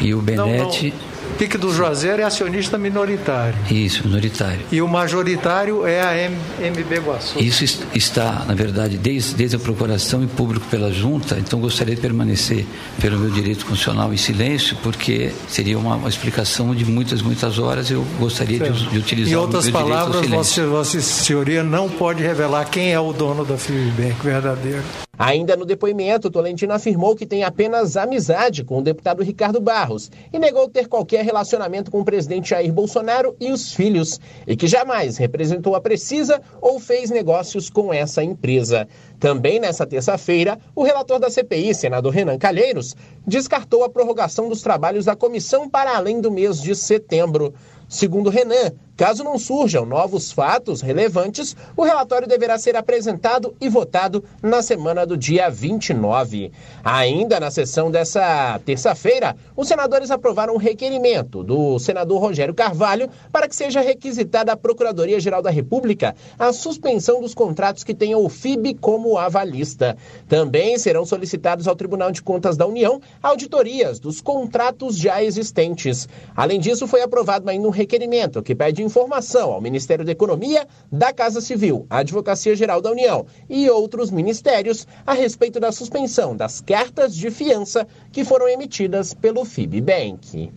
[0.00, 0.90] e o Benet.
[0.90, 1.11] Não, não.
[1.38, 3.54] Pique do Juazeiro é acionista minoritário.
[3.70, 4.60] Isso, minoritário.
[4.70, 7.38] E o majoritário é a MB Guaçu.
[7.38, 7.64] Isso
[7.94, 12.66] está, na verdade, desde, desde a procuração e público pela junta, então gostaria de permanecer
[13.00, 17.90] pelo meu direito constitucional em silêncio, porque seria uma, uma explicação de muitas, muitas horas,
[17.90, 21.62] eu gostaria de, de, utilizar Em outras o meu palavras, direito ao Vossa, Vossa Senhoria
[21.62, 24.82] não pode revelar quem é o dono da FIBBank verdadeiro.
[25.24, 30.36] Ainda no depoimento, Tolentino afirmou que tem apenas amizade com o deputado Ricardo Barros e
[30.36, 35.18] negou ter qualquer relacionamento com o presidente Jair Bolsonaro e os filhos, e que jamais
[35.18, 38.88] representou a Precisa ou fez negócios com essa empresa.
[39.20, 45.04] Também nessa terça-feira, o relator da CPI, senador Renan Calheiros, descartou a prorrogação dos trabalhos
[45.04, 47.54] da comissão para além do mês de setembro.
[47.88, 54.22] Segundo Renan, caso não surjam novos fatos relevantes, o relatório deverá ser apresentado e votado
[54.40, 56.52] na semana do dia 29.
[56.84, 63.48] Ainda na sessão dessa terça-feira, os senadores aprovaram um requerimento do senador Rogério Carvalho para
[63.48, 68.74] que seja requisitada à Procuradoria-Geral da República a suspensão dos contratos que tenham o FIB
[68.74, 69.96] como avalista.
[70.28, 76.08] Também serão solicitados ao Tribunal de Contas da União auditorias dos contratos já existentes.
[76.36, 81.14] Além disso, foi aprovado ainda um requerimento que pede informação ao Ministério da Economia, da
[81.14, 86.60] Casa Civil, à Advocacia Geral da União e outros ministérios a respeito da suspensão das
[86.60, 90.52] cartas de fiança que foram emitidas pelo FIBBank.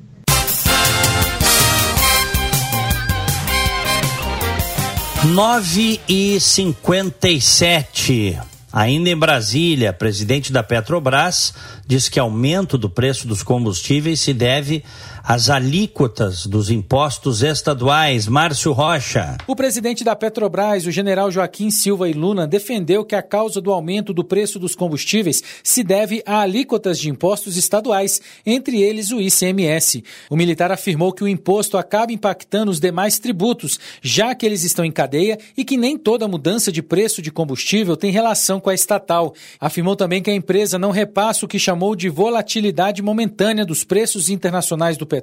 [5.34, 7.30] Nove e cinquenta.
[8.72, 11.54] Ainda em Brasília, presidente da Petrobras
[11.88, 14.84] diz que aumento do preço dos combustíveis se deve
[15.28, 18.28] às alíquotas dos impostos estaduais.
[18.28, 19.38] Márcio Rocha.
[19.48, 23.72] O presidente da Petrobras, o general Joaquim Silva e Luna, defendeu que a causa do
[23.74, 29.20] aumento do preço dos combustíveis se deve a alíquotas de impostos estaduais, entre eles o
[29.20, 30.04] ICMS.
[30.30, 34.86] O militar afirmou que o imposto acaba impactando os demais tributos, já que eles estão
[34.86, 38.76] em cadeia e que nem toda mudança de preço de combustível tem relação com a
[38.76, 39.34] estatal.
[39.60, 44.30] Afirmou também que a empresa não repassa o que chamou de volatilidade momentânea dos preços
[44.30, 45.15] internacionais do petróleo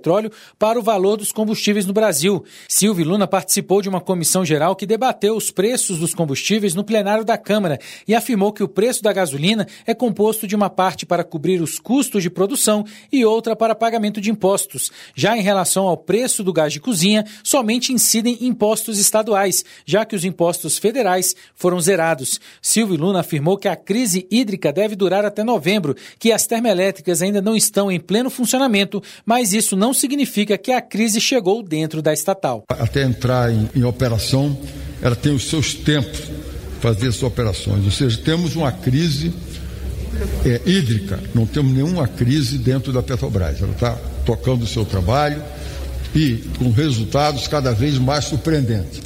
[0.58, 2.44] para o valor dos combustíveis no Brasil.
[2.68, 7.24] Silvio Luna participou de uma comissão geral que debateu os preços dos combustíveis no plenário
[7.24, 11.24] da Câmara e afirmou que o preço da gasolina é composto de uma parte para
[11.24, 14.90] cobrir os custos de produção e outra para pagamento de impostos.
[15.14, 20.16] Já em relação ao preço do gás de cozinha, somente incidem impostos estaduais, já que
[20.16, 22.40] os impostos federais foram zerados.
[22.60, 27.40] Silvio Luna afirmou que a crise hídrica deve durar até novembro, que as termoelétricas ainda
[27.40, 32.12] não estão em pleno funcionamento, mas isso não significa que a crise chegou dentro da
[32.12, 32.62] estatal.
[32.68, 34.56] Até entrar em, em operação,
[35.02, 36.22] ela tem os seus tempos
[36.80, 37.84] fazer essas operações.
[37.84, 39.34] Ou seja, temos uma crise
[40.46, 43.60] é, hídrica, não temos nenhuma crise dentro da Petrobras.
[43.60, 45.42] Ela está tocando o seu trabalho
[46.14, 49.00] e com resultados cada vez mais surpreendentes.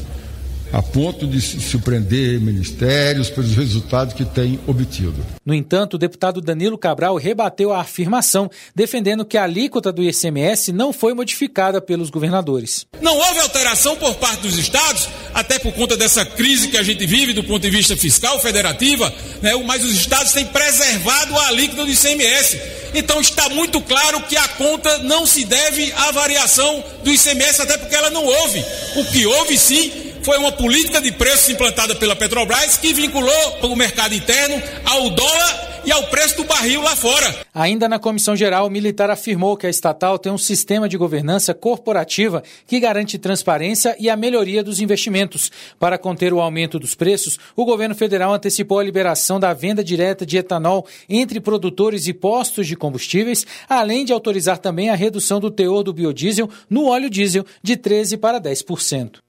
[0.73, 5.15] A ponto de se surpreender ministérios pelos resultados que tem obtido.
[5.45, 10.73] No entanto, o deputado Danilo Cabral rebateu a afirmação, defendendo que a alíquota do ICMS
[10.73, 12.87] não foi modificada pelos governadores.
[13.01, 17.07] Não houve alteração por parte dos estados, até por conta dessa crise que a gente
[17.07, 19.55] vive do ponto de vista fiscal, federativa, né?
[19.65, 22.59] mas os estados têm preservado a alíquota do ICMS.
[22.95, 27.77] Então está muito claro que a conta não se deve à variação do ICMS, até
[27.79, 28.65] porque ela não houve.
[28.97, 29.93] O que houve sim
[30.27, 35.83] foi uma política de preços implantada pela Petrobras que vinculou o mercado interno ao dólar
[35.85, 37.47] e ao preço do barril lá fora.
[37.55, 41.55] Ainda na comissão geral, o militar afirmou que a estatal tem um sistema de governança
[41.55, 45.49] corporativa que garante transparência e a melhoria dos investimentos.
[45.79, 50.27] Para conter o aumento dos preços, o governo federal antecipou a liberação da venda direta
[50.27, 55.53] de etanol entre produtores e postos de combustíveis, além de autorizar também a redução do
[55.53, 59.25] teor do biodiesel no óleo diesel de 13 para 10%.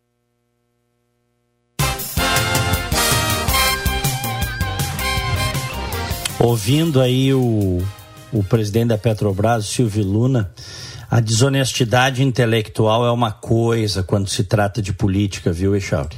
[6.40, 7.84] Ouvindo aí o,
[8.32, 10.52] o presidente da Petrobras, Silvio Luna,
[11.10, 16.16] a desonestidade intelectual é uma coisa quando se trata de política, viu, Echauri?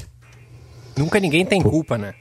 [0.98, 2.14] Nunca ninguém tem culpa, né?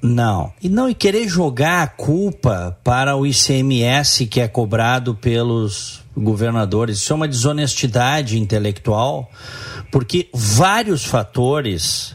[0.00, 0.52] Não.
[0.62, 6.98] E não, e querer jogar a culpa para o ICMS que é cobrado pelos governadores,
[6.98, 9.30] isso é uma desonestidade intelectual,
[9.90, 12.14] porque vários fatores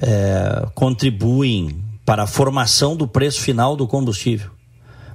[0.00, 4.50] é, contribuem para a formação do preço final do combustível.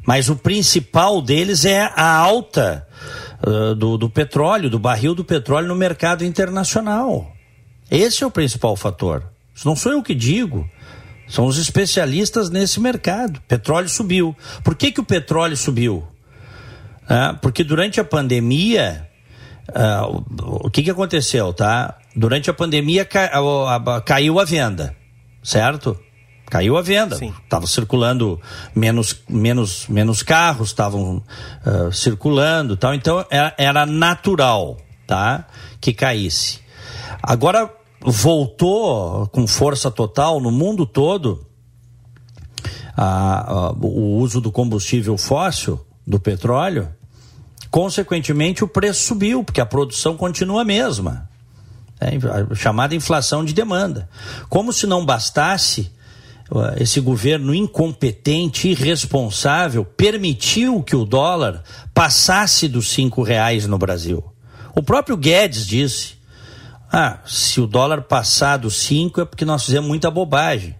[0.05, 2.87] Mas o principal deles é a alta
[3.45, 7.31] uh, do, do petróleo, do barril do petróleo no mercado internacional.
[7.89, 9.23] Esse é o principal fator.
[9.53, 10.69] Isso não sou eu que digo.
[11.27, 13.41] São os especialistas nesse mercado.
[13.47, 14.35] Petróleo subiu.
[14.63, 16.07] Por que, que o petróleo subiu?
[17.07, 19.09] Ah, porque durante a pandemia,
[19.69, 20.23] uh,
[20.65, 21.97] o, que, que aconteceu, tá?
[22.15, 24.95] Durante a pandemia a, a, caiu a venda,
[25.43, 25.99] certo?
[26.49, 27.17] Caiu a venda.
[27.43, 28.39] Estava circulando
[28.75, 31.23] menos, menos, menos carros, estavam
[31.65, 32.93] uh, circulando, tal.
[32.93, 34.77] Então era, era, natural,
[35.07, 35.47] tá,
[35.81, 36.59] que caísse.
[37.21, 41.45] Agora voltou com força total no mundo todo
[42.95, 46.89] a, a, o uso do combustível fóssil, do petróleo.
[47.71, 51.29] Consequentemente, o preço subiu, porque a produção continua a mesma.
[51.99, 52.09] É,
[52.51, 54.09] a chamada inflação de demanda.
[54.49, 55.91] Como se não bastasse,
[56.77, 64.23] esse governo incompetente, irresponsável, permitiu que o dólar passasse dos cinco reais no Brasil.
[64.75, 66.15] O próprio Guedes disse:
[66.91, 70.75] ah, se o dólar passar dos cinco é porque nós fizemos muita bobagem.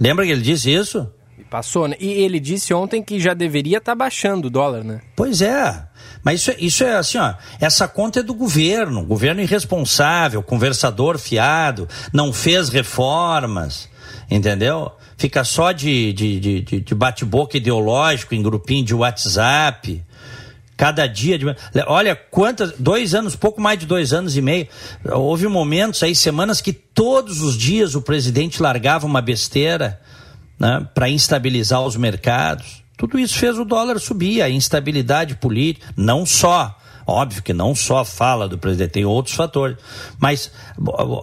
[0.00, 1.06] Lembra que ele disse isso?
[1.50, 1.96] Passou, né?
[2.00, 5.00] E ele disse ontem que já deveria estar tá baixando o dólar, né?
[5.14, 5.86] Pois é.
[6.24, 7.34] Mas isso, é, isso é assim, ó.
[7.60, 9.04] Essa conta é do governo.
[9.04, 13.88] Governo irresponsável, conversador fiado, não fez reformas
[14.30, 14.90] entendeu?
[15.16, 20.02] Fica só de, de, de, de bate-boca ideológico em grupinho de WhatsApp.
[20.76, 21.46] Cada dia de.
[21.86, 22.72] Olha quantas.
[22.78, 24.66] Dois anos, pouco mais de dois anos e meio.
[25.04, 30.00] Houve momentos aí, semanas, que todos os dias o presidente largava uma besteira
[30.58, 32.82] né, para instabilizar os mercados.
[32.96, 35.86] Tudo isso fez o dólar subir, a instabilidade política.
[35.96, 39.76] Não só Óbvio que não só fala do presidente, tem outros fatores.
[40.18, 40.50] Mas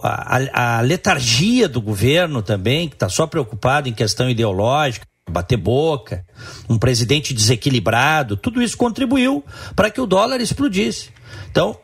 [0.02, 6.24] a, a letargia do governo também, que está só preocupado em questão ideológica, bater boca,
[6.68, 11.10] um presidente desequilibrado, tudo isso contribuiu para que o dólar explodisse.
[11.50, 11.76] Então,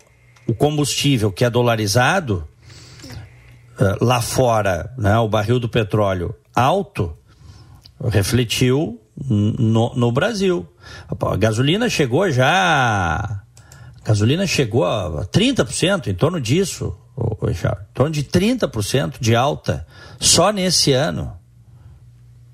[0.47, 2.47] o combustível que é dolarizado,
[3.79, 7.17] eh, lá fora, né, o barril do petróleo alto,
[8.07, 10.67] refletiu no, no Brasil.
[11.09, 13.43] A gasolina chegou já
[14.05, 16.97] gasolina chegou a 30%, em torno disso,
[17.43, 19.87] Richard, em torno de 30% de alta
[20.19, 21.33] só nesse ano.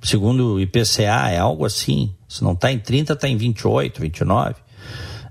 [0.02, 2.14] Segundo o IPCA, é algo assim.
[2.28, 4.56] Se não está em 30, está em 28, 29.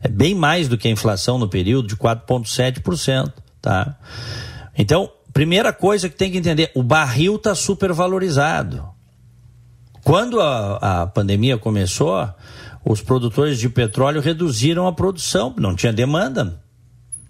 [0.01, 3.31] É bem mais do que a inflação no período de 4,7%.
[3.61, 3.95] Tá?
[4.77, 8.89] Então, primeira coisa que tem que entender: o barril está supervalorizado.
[10.03, 12.27] Quando a, a pandemia começou,
[12.85, 16.61] os produtores de petróleo reduziram a produção, não tinha demanda,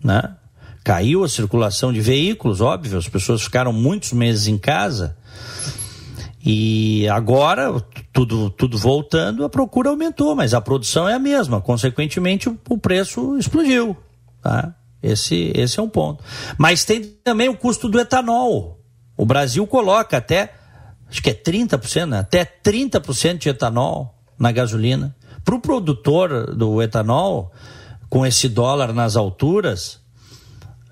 [0.03, 0.35] né?
[0.83, 5.15] Caiu a circulação de veículos, óbvio, as pessoas ficaram muitos meses em casa.
[6.45, 7.81] E agora,
[8.11, 11.61] tudo, tudo voltando, a procura aumentou, mas a produção é a mesma.
[11.61, 13.95] Consequentemente, o, preço explodiu.
[14.41, 14.75] Tá?
[15.01, 16.21] Esse, esse é um ponto.
[16.57, 18.77] Mas tem também o custo do etanol.
[19.15, 20.53] O Brasil coloca até,
[21.09, 22.19] acho que é 30%, né?
[22.19, 25.15] até 30% de etanol na gasolina.
[25.43, 27.51] Para o produtor do etanol,
[28.09, 29.99] com esse dólar nas alturas,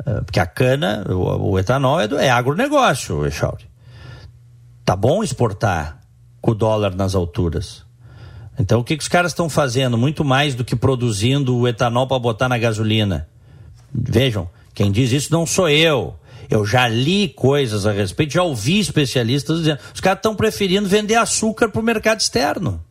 [0.05, 3.69] eh, porque a cana, o, o etanol é, do, é agronegócio, Echauri.
[4.83, 6.01] Tá bom exportar
[6.41, 7.85] com o dólar nas alturas.
[8.59, 9.97] Então o que, que os caras estão fazendo?
[9.97, 13.27] Muito mais do que produzindo o etanol para botar na gasolina.
[13.93, 16.15] Vejam, quem diz isso não sou eu.
[16.49, 19.79] Eu já li coisas a respeito, já ouvi especialistas dizendo.
[19.93, 22.83] Os caras estão preferindo vender açúcar para o mercado externo.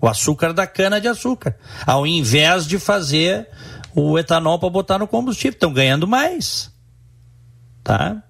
[0.00, 1.56] O açúcar da cana de açúcar.
[1.86, 3.48] Ao invés de fazer
[3.94, 5.52] o etanol para botar no combustível.
[5.52, 6.72] Estão ganhando mais.
[7.82, 8.22] Tá?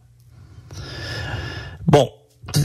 [1.85, 2.11] Bom,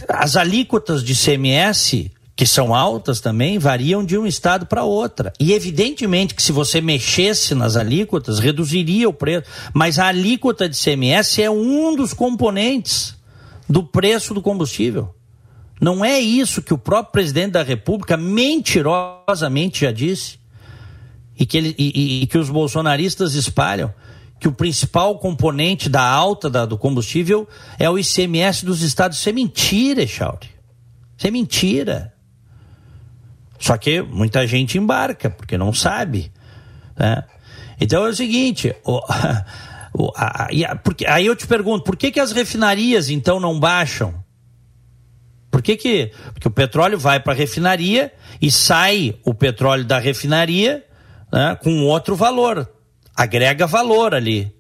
[0.08, 5.32] as alíquotas de CMS que são altas também, variam de um estado para outra.
[5.40, 9.48] E evidentemente que se você mexesse nas alíquotas, reduziria o preço.
[9.74, 13.16] Mas a alíquota de CMS é um dos componentes
[13.70, 15.14] do preço do combustível.
[15.82, 20.40] Não é isso que o próprio presidente da República mentirosamente já disse
[21.38, 23.94] e que, ele, e, e que os bolsonaristas espalham
[24.40, 27.48] que o principal componente da alta da, do combustível
[27.80, 29.18] é o ICMS dos estados.
[29.18, 30.50] Isso é mentira, Echauri.
[31.18, 32.14] Isso é mentira.
[33.58, 36.30] Só que muita gente embarca, porque não sabe.
[36.98, 37.24] Né?
[37.80, 38.76] Então é o seguinte.
[38.84, 39.00] O,
[39.98, 43.58] o, a, a, porque, aí eu te pergunto, por que, que as refinarias então não
[43.58, 44.23] baixam?
[45.54, 50.00] Por que, que porque o petróleo vai para a refinaria e sai o petróleo da
[50.00, 50.84] refinaria
[51.32, 52.68] né, com outro valor,
[53.16, 54.52] agrega valor ali.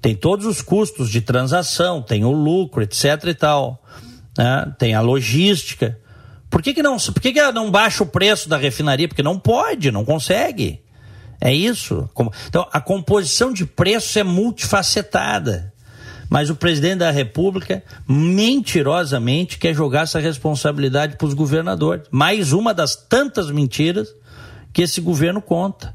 [0.00, 3.24] Tem todos os custos de transação, tem o lucro, etc.
[3.26, 3.84] e tal.
[4.38, 5.98] Né, tem a logística.
[6.48, 9.06] Por que, que, não, por que, que não baixa o preço da refinaria?
[9.06, 10.82] Porque não pode, não consegue.
[11.38, 12.08] É isso.
[12.48, 15.74] Então, a composição de preços é multifacetada.
[16.30, 22.06] Mas o presidente da República, mentirosamente, quer jogar essa responsabilidade para os governadores.
[22.08, 24.14] Mais uma das tantas mentiras
[24.72, 25.92] que esse governo conta.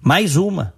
[0.00, 0.72] Mais uma.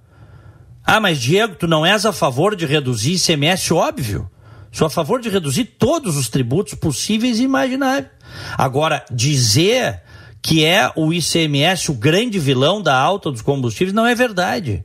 [0.82, 3.74] Ah, mas Diego, tu não és a favor de reduzir ICMS?
[3.74, 4.30] Óbvio.
[4.72, 8.10] Sou a favor de reduzir todos os tributos possíveis e imagináveis.
[8.56, 10.02] Agora, dizer
[10.40, 14.84] que é o ICMS o grande vilão da alta dos combustíveis não é verdade.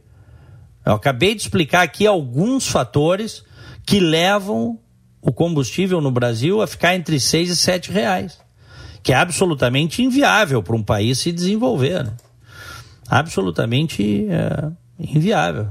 [0.86, 3.44] Eu acabei de explicar aqui alguns fatores
[3.90, 4.78] que levam
[5.20, 8.40] o combustível no Brasil a ficar entre 6 e 7 reais,
[9.02, 12.04] que é absolutamente inviável para um país se desenvolver.
[12.04, 12.14] Né?
[13.10, 14.70] Absolutamente é,
[15.00, 15.70] inviável.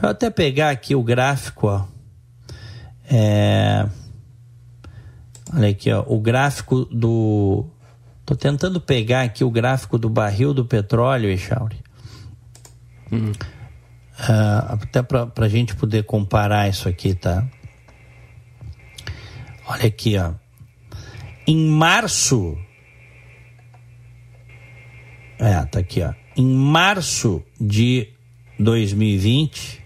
[0.00, 1.84] Eu até pegar aqui o gráfico, ó.
[3.10, 3.84] É...
[5.52, 7.66] Olha aqui, ó, o gráfico do.
[8.24, 11.82] Tô tentando pegar aqui o gráfico do barril do petróleo, Echauri.
[13.10, 13.32] Hum.
[14.18, 17.46] Uh, até para a gente poder comparar isso aqui, tá?
[19.66, 20.32] Olha aqui, ó.
[21.46, 22.56] Em março.
[25.38, 26.14] É, tá aqui, ó.
[26.34, 28.08] Em março de
[28.58, 29.84] 2020,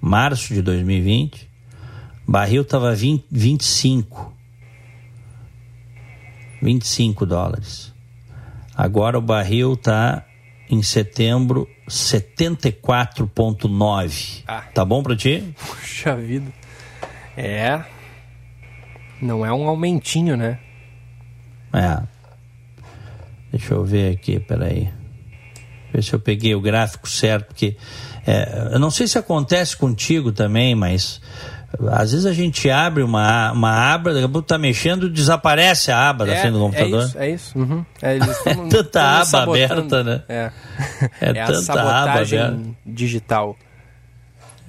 [0.00, 1.50] março de 2020,
[2.26, 4.34] barril estava 25.
[6.62, 7.92] 25 dólares.
[8.74, 10.24] Agora o barril está
[10.68, 14.42] em setembro 74,9.
[14.46, 14.64] Ah.
[14.74, 15.54] Tá bom para ti?
[15.58, 16.52] Puxa vida.
[17.36, 17.82] É.
[19.20, 20.58] Não é um aumentinho, né?
[21.72, 22.02] É.
[23.50, 24.92] Deixa eu ver aqui, peraí.
[25.92, 27.76] Ver se eu peguei o gráfico certo, porque
[28.26, 31.20] é, eu não sei se acontece contigo também, mas
[31.90, 36.08] às vezes a gente abre uma, uma aba, daqui a pouco tá mexendo, desaparece a
[36.08, 37.02] aba é, da frente do computador.
[37.02, 37.58] É isso, é isso.
[37.58, 37.84] Uhum.
[38.00, 40.22] É, é tanta aba aberta, né?
[40.28, 40.50] É,
[41.20, 42.58] é, é tanta aba aberta.
[42.84, 43.56] digital.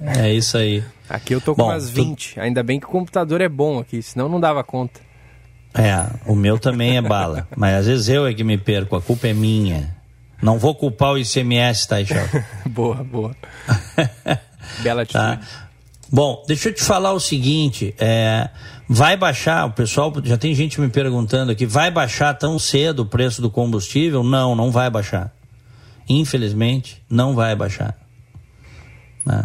[0.00, 0.84] É isso aí.
[1.08, 2.34] Aqui eu tô com bom, umas 20.
[2.34, 2.40] Tu...
[2.40, 5.00] Ainda bem que o computador é bom aqui, senão não dava conta.
[5.74, 7.48] É, o meu também é bala.
[7.56, 9.96] mas às vezes eu é que me perco, a culpa é minha.
[10.40, 12.24] Não vou culpar o ICMS, tá, Ixel?
[12.66, 13.34] boa, boa.
[14.82, 15.32] Bela tá.
[15.32, 15.48] atitude.
[15.52, 15.67] Tá?
[16.10, 18.48] Bom, deixa eu te falar o seguinte: é,
[18.88, 23.06] vai baixar, o pessoal já tem gente me perguntando aqui, vai baixar tão cedo o
[23.06, 24.22] preço do combustível?
[24.22, 25.32] Não, não vai baixar.
[26.08, 27.94] Infelizmente, não vai baixar.
[29.24, 29.44] Né?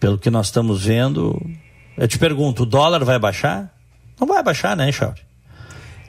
[0.00, 1.38] Pelo que nós estamos vendo,
[1.96, 3.70] eu te pergunto, o dólar vai baixar?
[4.18, 5.20] Não vai baixar, né, Charles?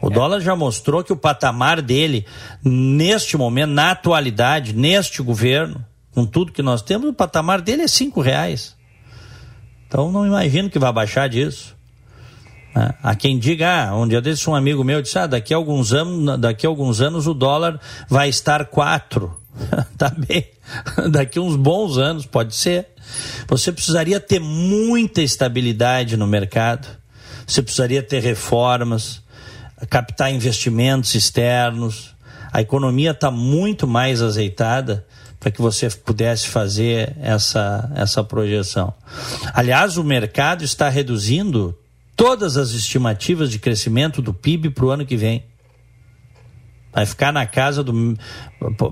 [0.02, 0.14] O é.
[0.14, 2.26] dólar já mostrou que o patamar dele,
[2.64, 5.84] neste momento, na atualidade, neste governo,
[6.14, 8.75] com tudo que nós temos, o patamar dele é cinco reais.
[9.96, 11.74] Então não imagino que vai baixar disso.
[12.76, 12.94] Né?
[13.02, 15.94] Há quem diga, ah, um dia desse um amigo meu disse, ah, daqui a alguns
[15.94, 17.80] anos, daqui a alguns anos o dólar
[18.10, 19.34] vai estar quatro.
[19.98, 20.50] tá bem.
[21.10, 22.90] Daqui a uns bons anos, pode ser.
[23.48, 26.90] Você precisaria ter muita estabilidade no mercado.
[27.48, 29.22] Você precisaria ter reformas,
[29.90, 32.14] captar investimentos externos.
[32.52, 35.06] A economia está muito mais azeitada
[35.46, 38.92] para que você pudesse fazer essa, essa projeção.
[39.54, 41.78] Aliás, o mercado está reduzindo
[42.16, 45.46] todas as estimativas de crescimento do PIB para o ano que vem.
[46.92, 48.18] Vai ficar na casa do.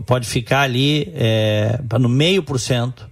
[0.06, 3.10] Pode ficar ali é, no meio por cento.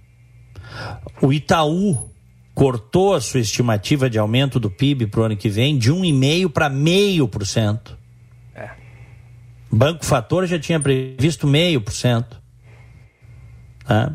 [1.20, 2.12] O Itaú
[2.54, 6.48] cortou a sua estimativa de aumento do PIB para o ano que vem de 1,5%
[6.48, 7.98] para meio por cento.
[8.54, 8.70] É.
[9.68, 12.41] Banco Fator já tinha previsto meio por cento.
[13.84, 14.12] Tá?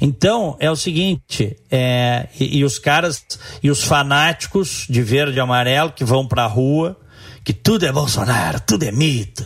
[0.00, 3.24] Então, é o seguinte, é, e, e, os caras,
[3.62, 6.98] e os fanáticos de verde e amarelo que vão para a rua,
[7.44, 9.44] que tudo é Bolsonaro, tudo é mito,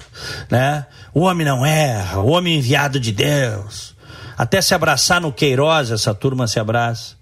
[0.50, 0.86] né?
[1.12, 3.94] O homem não erra, o homem enviado de Deus.
[4.36, 7.16] Até se abraçar no Queiroz, essa turma se abraça.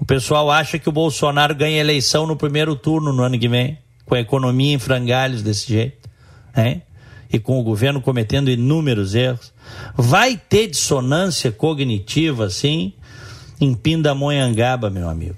[0.00, 3.78] O pessoal acha que o Bolsonaro ganha eleição no primeiro turno no ano que vem,
[4.04, 6.08] com a economia em frangalhos desse jeito,
[6.56, 6.82] hein?
[7.32, 9.52] E com o governo cometendo inúmeros erros.
[9.96, 12.92] Vai ter dissonância cognitiva, assim,
[13.60, 15.36] em Pindamonhangaba, meu amigo.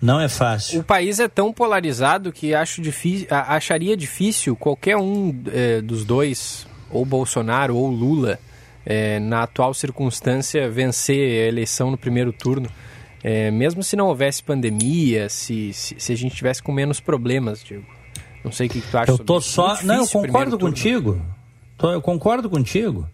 [0.00, 0.80] Não é fácil.
[0.80, 6.66] O país é tão polarizado que acho difícil, acharia difícil qualquer um é, dos dois,
[6.90, 8.38] ou Bolsonaro ou Lula,
[8.84, 12.68] é, na atual circunstância, vencer a eleição no primeiro turno.
[13.22, 17.64] É, mesmo se não houvesse pandemia, se, se, se, a gente tivesse com menos problemas,
[17.64, 17.86] digo.
[18.44, 19.10] Não sei o que, que tu acha.
[19.10, 19.82] Eu tô só.
[19.82, 21.20] Não, eu concordo contigo.
[21.78, 23.08] Tô, eu concordo contigo.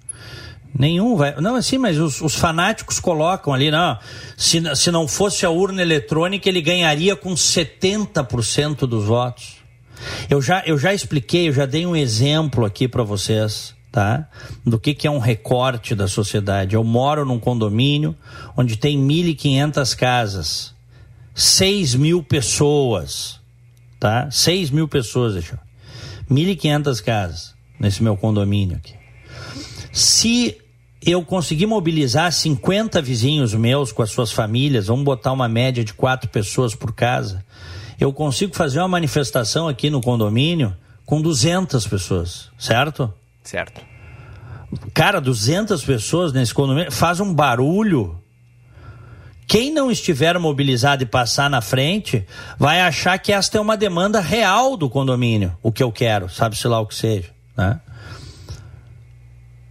[0.77, 1.41] Nenhum vai.
[1.41, 3.99] Não, assim, mas os, os, fanáticos colocam ali, não.
[4.37, 9.59] Se, se não fosse a urna eletrônica, ele ganharia com 70% dos votos.
[10.29, 14.29] Eu já, eu já expliquei, eu já dei um exemplo aqui para vocês, tá?
[14.65, 16.75] Do que, que é um recorte da sociedade.
[16.75, 18.17] Eu moro num condomínio
[18.57, 20.75] onde tem 1.500 casas,
[21.35, 23.40] 6 mil pessoas
[24.01, 24.29] tá?
[24.31, 25.61] 6 mil pessoas, deixa
[26.31, 28.95] 1.500 casas nesse meu condomínio aqui.
[29.93, 30.57] Se
[31.05, 35.93] eu conseguir mobilizar 50 vizinhos meus com as suas famílias, vamos botar uma média de
[35.93, 37.45] quatro pessoas por casa,
[37.99, 40.75] eu consigo fazer uma manifestação aqui no condomínio
[41.05, 43.13] com 200 pessoas, certo?
[43.43, 43.81] Certo.
[44.95, 48.17] Cara, 200 pessoas nesse condomínio faz um barulho
[49.51, 52.25] quem não estiver mobilizado e passar na frente
[52.57, 56.69] vai achar que esta é uma demanda real do condomínio, o que eu quero, sabe-se
[56.69, 57.31] lá o que seja.
[57.57, 57.81] Né?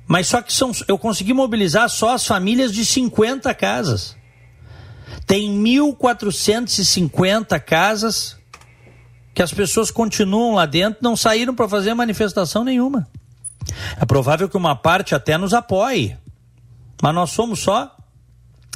[0.06, 4.18] Mas só que são, eu consegui mobilizar só as famílias de 50 casas.
[5.26, 8.36] Tem 1.450 casas
[9.34, 13.08] que as pessoas continuam lá dentro, não saíram para fazer manifestação nenhuma.
[13.98, 16.18] É provável que uma parte até nos apoie,
[17.02, 17.96] mas nós somos só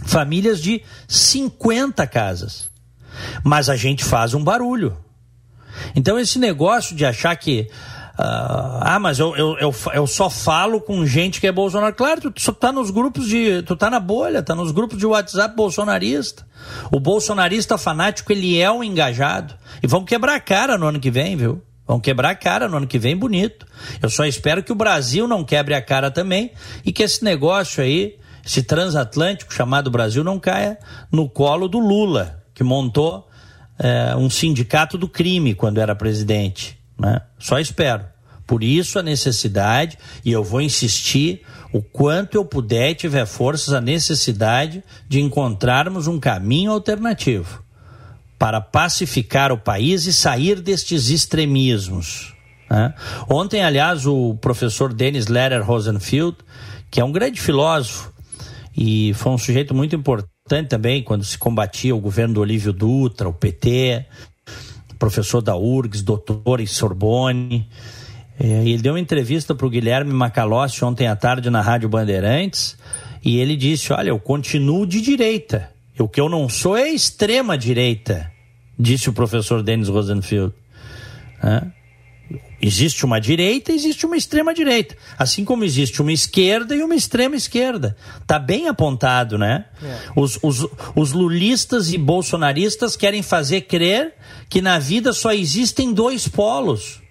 [0.03, 2.69] famílias de 50 casas.
[3.43, 4.97] Mas a gente faz um barulho.
[5.95, 7.67] Então, esse negócio de achar que.
[8.13, 11.95] Uh, ah, mas eu, eu, eu, eu, só falo com gente que é Bolsonaro.
[11.95, 13.63] Claro, tu, tu tá nos grupos de.
[13.63, 16.45] Tu tá na bolha, tá nos grupos de WhatsApp bolsonarista.
[16.91, 19.55] O bolsonarista fanático, ele é um engajado.
[19.81, 21.61] E vão quebrar a cara no ano que vem, viu?
[21.87, 23.65] Vão quebrar a cara no ano que vem bonito.
[24.01, 26.51] Eu só espero que o Brasil não quebre a cara também
[26.85, 30.77] e que esse negócio aí esse transatlântico chamado Brasil não caia
[31.11, 33.27] no colo do Lula, que montou
[33.79, 36.77] é, um sindicato do crime quando era presidente.
[36.99, 37.21] Né?
[37.39, 38.05] Só espero.
[38.45, 41.41] Por isso a necessidade, e eu vou insistir
[41.71, 47.63] o quanto eu puder e tiver forças, a necessidade de encontrarmos um caminho alternativo
[48.37, 52.33] para pacificar o país e sair destes extremismos.
[52.69, 52.93] Né?
[53.29, 56.37] Ontem, aliás, o professor Dennis Lehrer Rosenfield,
[56.91, 58.12] que é um grande filósofo,
[58.75, 63.29] e foi um sujeito muito importante também quando se combatia o governo do Olívio Dutra,
[63.29, 64.05] o PT,
[64.97, 67.67] professor da URGS, doutor em Sorbonne.
[68.39, 72.77] É, ele deu uma entrevista para o Guilherme Macalossi ontem à tarde na Rádio Bandeirantes
[73.23, 75.69] e ele disse: Olha, eu continuo de direita.
[75.99, 78.31] O que eu não sou é extrema direita,
[78.77, 80.53] disse o professor Denis Rosenfield.
[82.61, 87.35] Existe uma direita, existe uma extrema direita, assim como existe uma esquerda e uma extrema
[87.35, 87.97] esquerda.
[88.25, 89.65] Tá bem apontado, né?
[89.83, 89.99] É.
[90.15, 90.65] Os, os,
[90.95, 94.13] os lulistas e bolsonaristas querem fazer crer
[94.49, 97.01] que na vida só existem dois polos.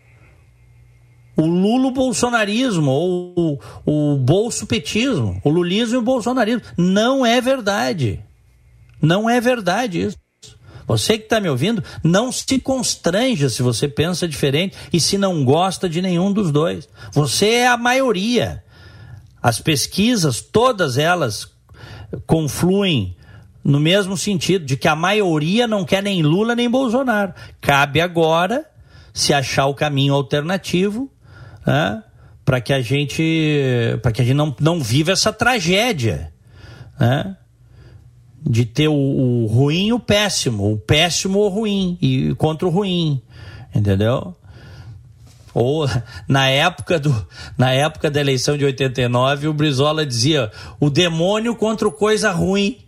[1.36, 6.62] O lulo-bolsonarismo ou o, o bolso-petismo, o lulismo e o bolsonarismo.
[6.78, 8.24] Não é verdade.
[9.02, 10.16] Não é verdade isso.
[10.86, 15.44] Você que está me ouvindo, não se constranja se você pensa diferente e se não
[15.44, 16.88] gosta de nenhum dos dois.
[17.12, 18.62] Você é a maioria.
[19.42, 21.50] As pesquisas, todas elas,
[22.26, 23.16] confluem
[23.64, 27.32] no mesmo sentido, de que a maioria não quer nem Lula nem Bolsonaro.
[27.60, 28.66] Cabe agora
[29.12, 31.10] se achar o caminho alternativo
[31.66, 32.02] né,
[32.44, 36.32] para que a gente para que a gente não, não viva essa tragédia.
[36.98, 37.36] Né?
[38.44, 42.70] De ter o, o ruim e o péssimo, o péssimo ou ruim, e contra o
[42.70, 43.20] ruim,
[43.74, 44.34] entendeu?
[45.54, 45.88] Ou
[46.26, 47.26] na época, do,
[47.56, 52.78] na época da eleição de 89, o Brizola dizia o demônio contra o coisa ruim.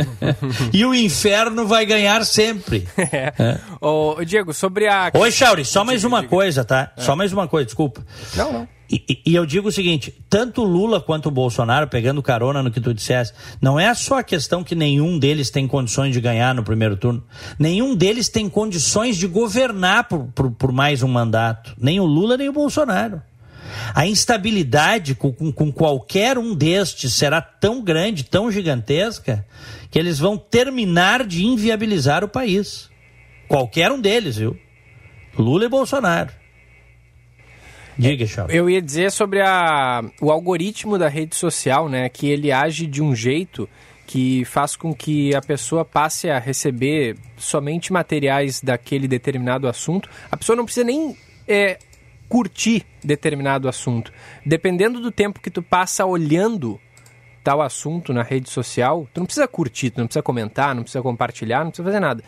[0.74, 2.86] e o inferno vai ganhar sempre.
[3.10, 3.32] É.
[3.38, 3.58] É.
[3.80, 5.10] Ô, Diego, sobre a.
[5.14, 6.92] Oi, Chauri, só mais uma coisa, tá?
[6.96, 7.00] É.
[7.00, 8.04] Só mais uma coisa, desculpa.
[8.36, 8.68] Não, não.
[8.90, 12.94] E, e, eu digo o seguinte: tanto Lula quanto Bolsonaro, pegando carona no que tu
[12.94, 16.96] disseste, não é só a questão que nenhum deles tem condições de ganhar no primeiro
[16.96, 17.22] turno,
[17.58, 21.74] nenhum deles tem condições de governar por, por, por mais um mandato.
[21.78, 23.22] Nem o Lula, nem o Bolsonaro.
[23.94, 29.46] A instabilidade com, com, com qualquer um destes será tão grande, tão gigantesca,
[29.90, 32.88] que eles vão terminar de inviabilizar o país.
[33.46, 34.58] Qualquer um deles, viu?
[35.38, 36.30] Lula e Bolsonaro.
[37.98, 38.54] Diga, Charles.
[38.54, 42.08] Eu ia dizer sobre a, o algoritmo da rede social, né?
[42.08, 43.68] Que ele age de um jeito
[44.06, 50.08] que faz com que a pessoa passe a receber somente materiais daquele determinado assunto.
[50.30, 51.78] A pessoa não precisa nem é,
[52.28, 54.12] curtir determinado assunto.
[54.46, 56.80] Dependendo do tempo que tu passa olhando
[57.42, 61.02] tal assunto na rede social, tu não precisa curtir, tu não precisa comentar, não precisa
[61.02, 62.22] compartilhar, não precisa fazer nada.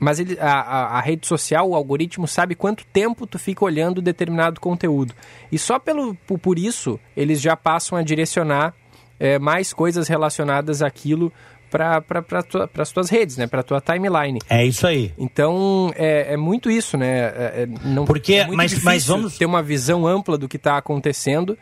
[0.00, 4.60] Mas ele, a, a, rede social, o algoritmo, sabe quanto tempo tu fica olhando determinado
[4.60, 5.12] conteúdo.
[5.50, 8.74] E só pelo, por isso, eles já passam a direcionar
[9.18, 11.32] é, mais coisas relacionadas àquilo
[11.70, 13.46] para tua, as tuas redes, né?
[13.46, 14.38] Para tua timeline.
[14.48, 15.12] É isso aí.
[15.18, 17.18] Então é, é muito isso, né?
[17.18, 20.78] É, é não, Porque, é mas, mas vamos ter uma visão ampla do que está
[20.78, 21.58] acontecendo,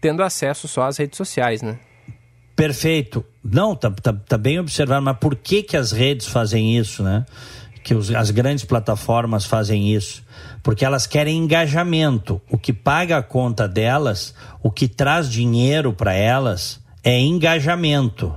[0.00, 1.78] tendo acesso só às redes sociais, né?
[2.54, 3.24] Perfeito.
[3.44, 7.24] Não, tá, tá, tá bem observado, mas por que que as redes fazem isso, né?
[7.86, 10.20] Que os, as grandes plataformas fazem isso?
[10.60, 12.42] Porque elas querem engajamento.
[12.50, 18.34] O que paga a conta delas, o que traz dinheiro para elas é engajamento.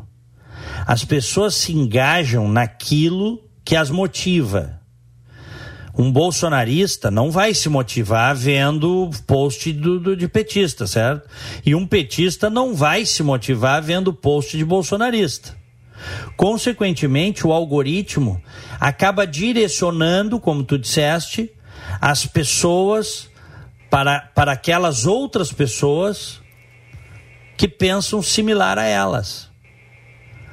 [0.86, 4.80] As pessoas se engajam naquilo que as motiva.
[5.98, 11.28] Um bolsonarista não vai se motivar vendo post do, do, de petista, certo?
[11.66, 15.58] E um petista não vai se motivar vendo post de bolsonarista.
[16.36, 18.42] Consequentemente, o algoritmo
[18.80, 21.52] acaba direcionando, como tu disseste,
[22.00, 23.30] as pessoas
[23.90, 26.42] para, para aquelas outras pessoas
[27.58, 29.50] que pensam similar a elas.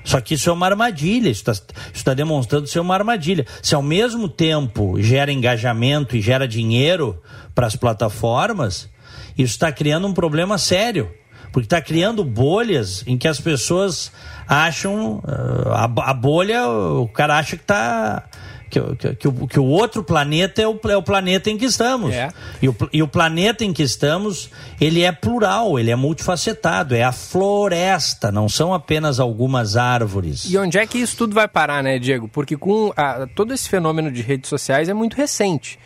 [0.07, 1.74] Só que isso é uma armadilha, isso está
[2.05, 3.44] tá demonstrando ser uma armadilha.
[3.61, 7.20] Se ao mesmo tempo gera engajamento e gera dinheiro
[7.55, 8.88] para as plataformas,
[9.36, 11.12] isso está criando um problema sério.
[11.53, 14.12] Porque está criando bolhas em que as pessoas
[14.47, 15.22] acham.
[15.24, 18.24] Uh, a, a bolha, o cara acha que está
[18.68, 21.64] que, que, que, o, que o outro planeta é o, é o planeta em que
[21.64, 22.12] estamos.
[22.12, 22.30] É.
[22.61, 27.03] E, o, e o planeta em que estamos, ele é plural, ele é multifacetado, é
[27.03, 30.51] a floresta, não são apenas algumas árvores.
[30.51, 32.28] E onde é que isso tudo vai parar, né, Diego?
[32.28, 35.78] Porque com a, todo esse fenômeno de redes sociais é muito recente.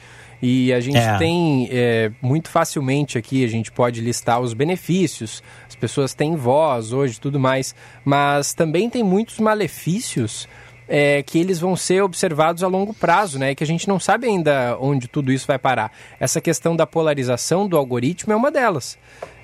[0.43, 1.19] E a gente é.
[1.19, 6.93] tem é, muito facilmente aqui, a gente pode listar os benefícios, as pessoas têm voz
[6.93, 7.75] hoje tudo mais,
[8.05, 10.49] mas também tem muitos malefícios
[10.89, 13.55] é, que eles vão ser observados a longo prazo, né?
[13.55, 15.93] Que a gente não sabe ainda onde tudo isso vai parar.
[16.19, 18.99] Essa questão da polarização do algoritmo é uma delas.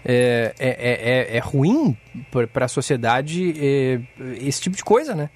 [0.05, 1.97] É, é, é, é, é ruim
[2.53, 4.01] para a sociedade é,
[4.41, 5.31] esse tipo de coisa, né?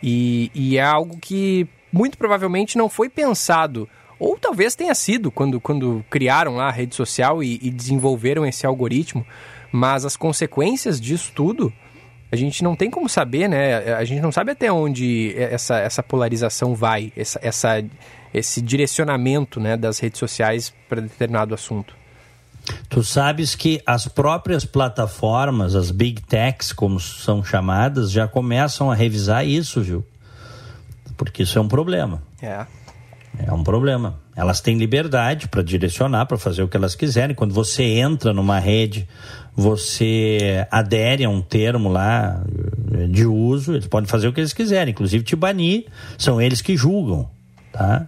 [0.00, 3.88] E, e é algo que muito provavelmente não foi pensado
[4.18, 8.66] ou talvez tenha sido quando, quando criaram lá a rede social e, e, desenvolveram esse
[8.66, 9.26] algoritmo,
[9.70, 11.72] mas as consequências disso tudo
[12.30, 13.94] a gente não tem como saber, né?
[13.94, 17.84] A gente não sabe até onde essa, essa polarização vai, essa, essa,
[18.34, 21.94] esse direcionamento né, das redes sociais para determinado assunto.
[22.88, 28.94] Tu sabes que as próprias plataformas, as big techs, como são chamadas, já começam a
[28.94, 30.04] revisar isso, viu?
[31.16, 32.20] Porque isso é um problema.
[32.42, 32.66] É.
[33.38, 34.18] É um problema.
[34.34, 37.34] Elas têm liberdade para direcionar, para fazer o que elas quiserem.
[37.34, 39.06] Quando você entra numa rede
[39.56, 42.44] você adere a um termo lá
[42.92, 45.86] eh, de uso, eles podem fazer o que eles quiserem, inclusive te banir,
[46.18, 47.30] são eles que julgam,
[47.72, 48.06] tá?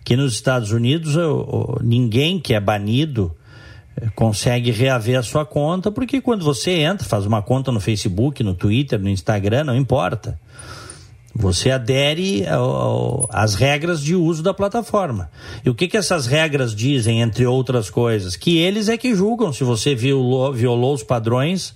[0.00, 1.14] Aqui nos Estados Unidos,
[1.80, 3.32] ninguém que é banido
[3.96, 8.42] eh, consegue reaver a sua conta, porque quando você entra, faz uma conta no Facebook,
[8.42, 10.40] no Twitter, no Instagram, não importa.
[11.34, 12.44] Você adere
[13.30, 15.30] às regras de uso da plataforma.
[15.64, 18.34] E o que, que essas regras dizem, entre outras coisas?
[18.34, 21.74] Que eles é que julgam se você violou, violou os padrões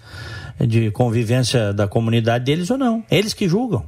[0.60, 3.04] de convivência da comunidade deles ou não.
[3.10, 3.84] Eles que julgam.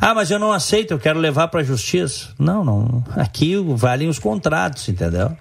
[0.00, 2.28] Ah, mas eu não aceito, eu quero levar para a justiça.
[2.38, 3.04] Não, não.
[3.10, 5.36] Aqui valem os contratos, entendeu?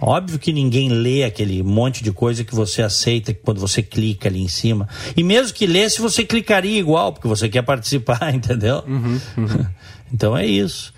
[0.00, 4.40] Óbvio que ninguém lê aquele monte de coisa que você aceita quando você clica ali
[4.40, 4.88] em cima.
[5.16, 8.84] E mesmo que lesse, você clicaria igual, porque você quer participar, entendeu?
[8.86, 9.66] Uhum, uhum.
[10.12, 10.92] então é isso.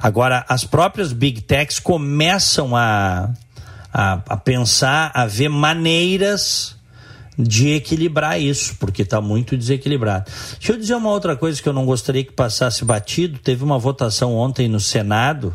[0.00, 3.32] Agora, as próprias big techs começam a,
[3.92, 6.76] a, a pensar, a ver maneiras
[7.38, 10.30] de equilibrar isso, porque está muito desequilibrado.
[10.58, 13.38] Deixa eu dizer uma outra coisa que eu não gostaria que passasse batido.
[13.38, 15.54] Teve uma votação ontem no Senado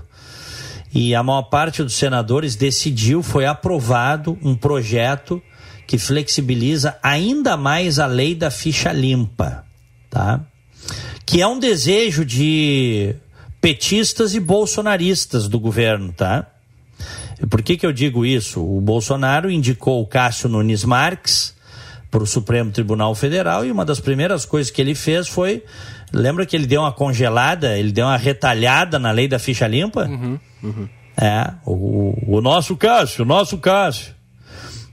[0.93, 5.41] e a maior parte dos senadores decidiu, foi aprovado um projeto
[5.85, 9.63] que flexibiliza ainda mais a lei da ficha limpa,
[10.09, 10.41] tá?
[11.25, 13.15] Que é um desejo de
[13.61, 16.47] petistas e bolsonaristas do governo, tá?
[17.49, 18.61] Por que, que eu digo isso?
[18.61, 21.55] O Bolsonaro indicou o Cássio Nunes Marques
[22.11, 25.63] para o Supremo Tribunal Federal e uma das primeiras coisas que ele fez foi.
[26.11, 30.05] Lembra que ele deu uma congelada, ele deu uma retalhada na lei da ficha limpa?
[30.05, 30.89] Uhum, uhum.
[31.21, 34.15] É, o, o nosso Cássio, o nosso Cássio.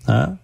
[0.07, 0.37] Né?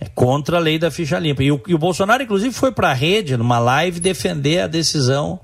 [0.00, 1.42] É contra a lei da ficha limpa.
[1.42, 5.40] E o, e o Bolsonaro, inclusive, foi para a rede, numa live, defender a decisão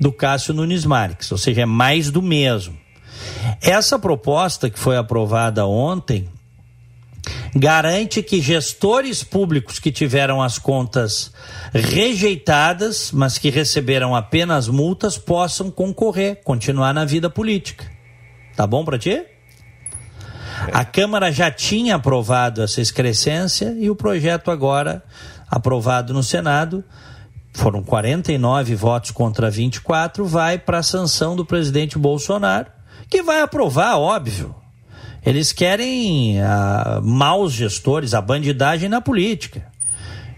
[0.00, 2.76] do Cássio Nunes Marques, ou seja, é mais do mesmo.
[3.60, 6.28] Essa proposta que foi aprovada ontem
[7.54, 11.32] garante que gestores públicos que tiveram as contas
[11.72, 17.90] rejeitadas, mas que receberam apenas multas, possam concorrer, continuar na vida política.
[18.56, 19.22] Tá bom para ti?
[20.72, 25.02] A Câmara já tinha aprovado essa excrescência e o projeto agora
[25.50, 26.84] aprovado no Senado,
[27.52, 32.70] foram 49 votos contra 24, vai para a sanção do presidente Bolsonaro,
[33.08, 34.54] que vai aprovar, óbvio.
[35.24, 39.66] Eles querem uh, maus gestores, a bandidagem na política.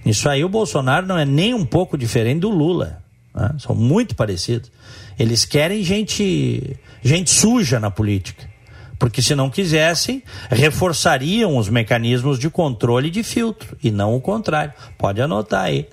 [0.04, 3.02] Isso aí o Bolsonaro não é nem um pouco diferente do Lula.
[3.34, 3.54] Né?
[3.58, 4.70] São muito parecidos.
[5.18, 8.50] Eles querem gente, gente suja na política.
[8.98, 14.20] Porque se não quisessem, reforçariam os mecanismos de controle e de filtro, e não o
[14.20, 14.72] contrário.
[14.96, 15.88] Pode anotar aí.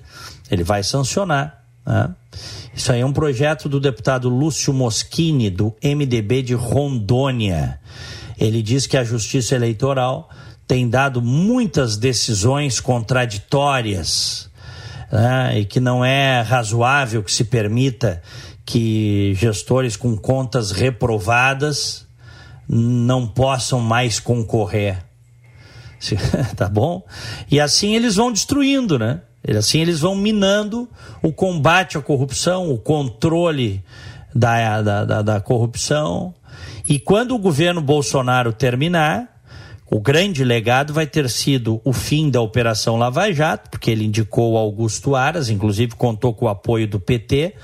[0.48, 1.64] Ele vai sancionar.
[1.84, 2.08] Né?
[2.72, 7.80] Isso aí é um projeto do deputado Lúcio Moschini, do MDB de Rondônia.
[8.40, 10.30] Ele diz que a Justiça Eleitoral
[10.66, 14.50] tem dado muitas decisões contraditórias
[15.12, 15.58] né?
[15.58, 18.22] e que não é razoável que se permita
[18.64, 22.06] que gestores com contas reprovadas
[22.68, 25.04] não possam mais concorrer.
[26.56, 27.04] tá bom?
[27.50, 29.20] E assim eles vão destruindo, né?
[29.58, 30.88] Assim eles vão minando
[31.22, 33.82] o combate à corrupção, o controle
[34.34, 36.34] da, da, da, da corrupção.
[36.90, 39.40] E quando o governo Bolsonaro terminar,
[39.88, 44.54] o grande legado vai ter sido o fim da Operação Lava Jato, porque ele indicou
[44.54, 47.54] o Augusto Aras, inclusive contou com o apoio do PT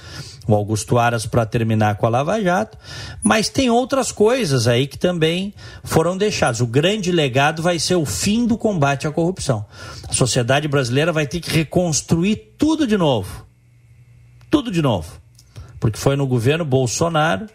[0.47, 2.79] o Augusto Aras para terminar com a Lava Jato,
[3.21, 5.53] mas tem outras coisas aí que também
[5.83, 6.61] foram deixadas.
[6.61, 9.67] O grande legado vai ser o fim do combate à corrupção.
[10.09, 13.45] A sociedade brasileira vai ter que reconstruir tudo de novo.
[14.49, 15.21] Tudo de novo.
[15.81, 17.47] Porque foi no governo Bolsonaro,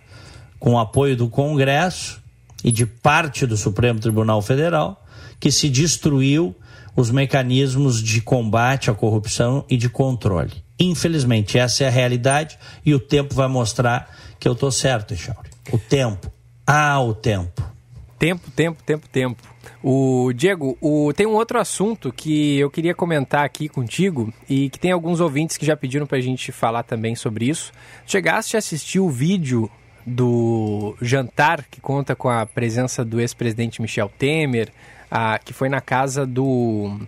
[0.61, 2.21] com o apoio do Congresso
[2.63, 5.03] e de parte do Supremo Tribunal Federal,
[5.39, 6.55] que se destruiu
[6.95, 10.51] os mecanismos de combate à corrupção e de controle.
[10.79, 15.49] Infelizmente, essa é a realidade e o tempo vai mostrar que eu estou certo, Echauri.
[15.71, 16.31] O tempo.
[16.65, 17.63] Ah, o tempo.
[18.19, 19.41] Tempo, tempo, tempo, tempo.
[19.83, 24.79] O Diego, o, tem um outro assunto que eu queria comentar aqui contigo e que
[24.79, 27.71] tem alguns ouvintes que já pediram para a gente falar também sobre isso.
[28.05, 29.67] Chegaste a assistir o vídeo
[30.05, 34.69] do jantar que conta com a presença do ex-presidente Michel Temer,
[35.09, 36.99] a, que foi na casa do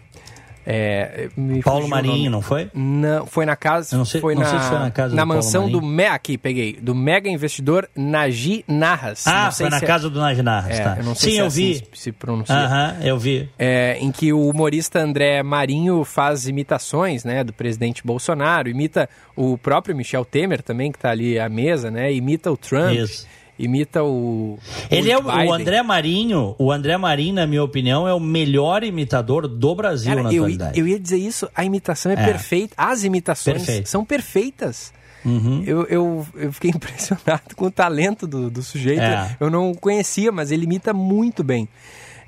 [0.65, 1.29] é,
[1.63, 2.69] Paulo Marinho, não foi?
[2.73, 3.95] Não, foi na casa.
[3.95, 5.81] Eu não sei, foi, não na, sei se foi na casa na do mansão do
[5.81, 9.27] me, aqui peguei do mega investidor Nagi Narras.
[9.27, 10.95] Ah, foi na é, casa do Nagi Narras, é, tá.
[10.97, 11.71] Eu não sei Sim, se eu é vi.
[11.71, 12.55] Assim se pronuncia.
[12.55, 13.49] Aham, eu vi.
[13.59, 19.57] É, em que o humorista André Marinho faz imitações, né, do presidente Bolsonaro, imita o
[19.57, 22.93] próprio Michel Temer também que está ali à mesa, né, imita o Trump.
[22.93, 23.27] Isso
[23.57, 24.57] imita o.
[24.89, 26.55] Ele é o, o, André Marinho.
[26.57, 30.43] O André Marinho, na minha opinião, é o melhor imitador do Brasil Cara, na eu,
[30.43, 30.79] atualidade.
[30.79, 31.49] Eu ia dizer isso.
[31.55, 32.25] A imitação é, é.
[32.25, 32.73] perfeita.
[32.77, 33.89] As imitações Perfeito.
[33.89, 34.93] são perfeitas.
[35.25, 35.63] Uhum.
[35.65, 39.01] Eu, eu, eu, fiquei impressionado com o talento do, do sujeito.
[39.01, 39.37] É.
[39.39, 41.67] Eu não conhecia, mas ele imita muito bem.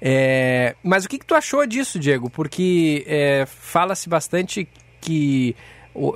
[0.01, 2.29] É, mas o que, que, tu achou disso, Diego?
[2.29, 4.67] Porque é, fala-se bastante
[5.01, 5.55] que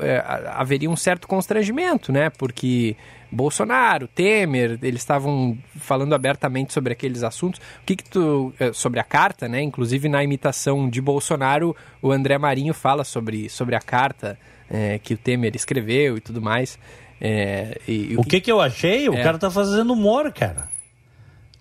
[0.01, 2.29] é, haveria um certo constrangimento, né?
[2.29, 2.95] Porque
[3.31, 7.59] Bolsonaro, Temer, eles estavam falando abertamente sobre aqueles assuntos.
[7.81, 8.53] O que, que tu.
[8.59, 9.61] Eh, sobre a carta, né?
[9.61, 14.37] Inclusive na imitação de Bolsonaro, o André Marinho fala sobre, sobre a carta
[14.69, 16.79] é, que o Temer escreveu e tudo mais.
[17.21, 19.09] É, e, o, o que, que, eu achei?
[19.09, 19.23] O é.
[19.23, 20.69] cara tá fazendo humor, cara.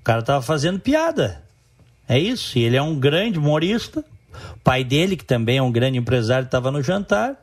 [0.00, 1.42] O cara tava fazendo piada.
[2.08, 2.58] É isso.
[2.58, 4.04] E ele é um grande humorista.
[4.54, 7.36] O pai dele, que também é um grande empresário, estava no jantar.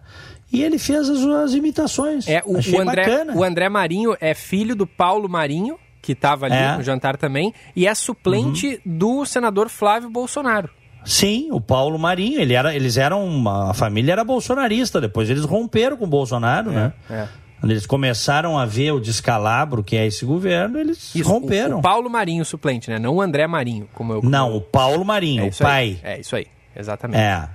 [0.51, 2.27] E ele fez as suas imitações.
[2.27, 3.35] É, o, Achei o André, bacana.
[3.35, 6.77] o André Marinho é filho do Paulo Marinho, que estava ali É.
[6.77, 10.69] no jantar também, e é suplente do senador Flávio Bolsonaro.
[11.03, 15.43] Sim, o Paulo Marinho, ele era, eles eram uma a família era bolsonarista, depois eles
[15.45, 16.93] romperam com o Bolsonaro, né?
[17.09, 17.27] é.
[17.59, 21.77] Quando eles começaram a ver o descalabro que é esse governo, eles Isso, romperam.
[21.77, 22.99] O, o Paulo Marinho suplente, né?
[22.99, 24.21] Não o André Marinho, como eu.
[24.21, 25.95] Não, o Paulo Marinho, é o isso aí.
[25.95, 26.11] pai.
[26.15, 27.19] É isso aí, exatamente.
[27.19, 27.49] É,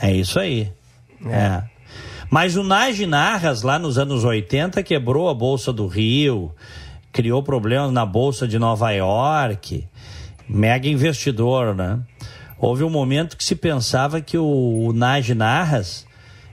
[0.00, 0.70] é isso aí.
[1.26, 1.62] É.
[2.30, 6.52] Mas o Nagy Narras, lá nos anos 80, quebrou a Bolsa do Rio,
[7.12, 9.86] criou problemas na Bolsa de Nova York,
[10.48, 12.00] mega investidor, né?
[12.58, 16.06] Houve um momento que se pensava que o Nagy Narras,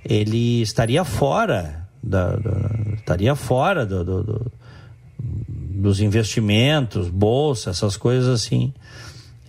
[0.04, 2.38] ele estaria fora, da,
[2.96, 4.52] estaria fora do- do,
[5.20, 8.74] dos investimentos, bolsa, essas coisas assim.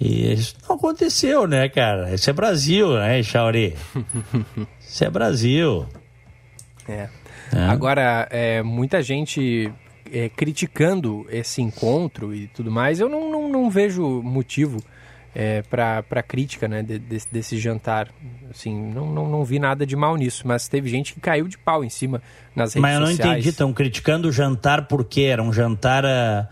[0.01, 2.13] E isso não aconteceu, né, cara?
[2.15, 3.75] Isso é Brasil, né, Chauri?
[4.81, 5.87] Isso é Brasil.
[6.89, 7.09] É.
[7.55, 7.59] É.
[7.69, 9.73] Agora, é, muita gente
[10.11, 14.79] é, criticando esse encontro e tudo mais, eu não, não, não vejo motivo
[15.35, 18.09] é, para crítica né, de- desse, desse jantar.
[18.51, 21.57] Assim, não, não, não vi nada de mal nisso, mas teve gente que caiu de
[21.57, 22.21] pau em cima
[22.55, 23.31] nas redes Mas eu não sociais.
[23.33, 25.23] entendi, estão criticando o jantar por quê?
[25.23, 26.49] Era um jantar ah,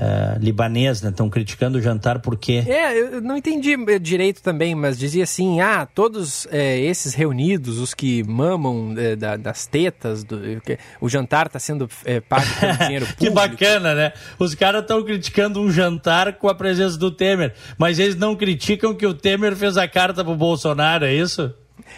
[0.00, 1.10] ah, libanês, né?
[1.10, 2.64] Estão criticando o jantar por quê?
[2.66, 7.78] É, eu não entendi eh, direito também, mas dizia assim: ah, todos eh, esses reunidos,
[7.78, 12.46] os que mamam eh, da- das tetas, do, eh, o jantar está sendo eh, pago
[12.58, 13.24] pelo dinheiro público.
[13.24, 14.12] Que bacana, né?
[14.38, 18.94] Os caras estão criticando um jantar com a presença do Temer, mas eles não criticam
[18.94, 21.52] que o Temer fez a carta pro Bolsonaro, é isso?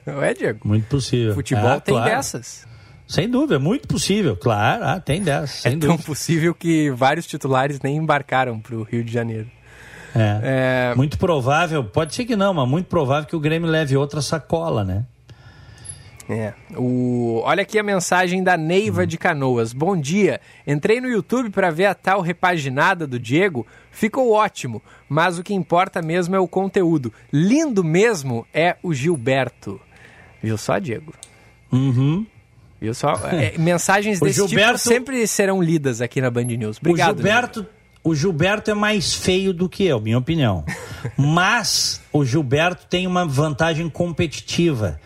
[0.08, 0.68] Ué, Diego?
[0.68, 1.34] Muito possível.
[1.36, 2.10] Futebol Ah, tem claro.
[2.10, 2.66] dessas.
[3.08, 4.84] Sem dúvida, é muito possível, claro.
[4.84, 6.04] Ah, tem dessas, sem é tão dúvida.
[6.06, 9.50] possível que vários titulares nem embarcaram pro Rio de Janeiro.
[10.16, 10.92] É.
[10.92, 14.22] É, Muito provável, pode ser que não, mas muito provável que o Grêmio leve outra
[14.22, 15.06] sacola, né?
[16.30, 16.54] É.
[16.76, 17.42] O...
[17.46, 19.72] Olha aqui a mensagem da Neiva de Canoas.
[19.72, 20.42] Bom dia.
[20.66, 23.66] Entrei no YouTube para ver a tal repaginada do Diego.
[23.92, 27.14] Ficou ótimo, mas o que importa mesmo é o conteúdo.
[27.32, 29.80] Lindo mesmo é o Gilberto.
[30.44, 31.14] Viu só, Diego?
[31.72, 32.26] Uhum.
[32.80, 33.14] Viu só?
[33.32, 36.78] É, mensagens O desse Gilberto- tipo sempre serão lidas aqui na Band News.
[36.80, 37.14] Obrigado.
[37.14, 37.66] o Gilberto,
[38.04, 40.64] o Gilberto é mais feio do que eu, minha opinião.
[41.18, 45.00] Mas o Gilberto tem uma vantagem competitiva.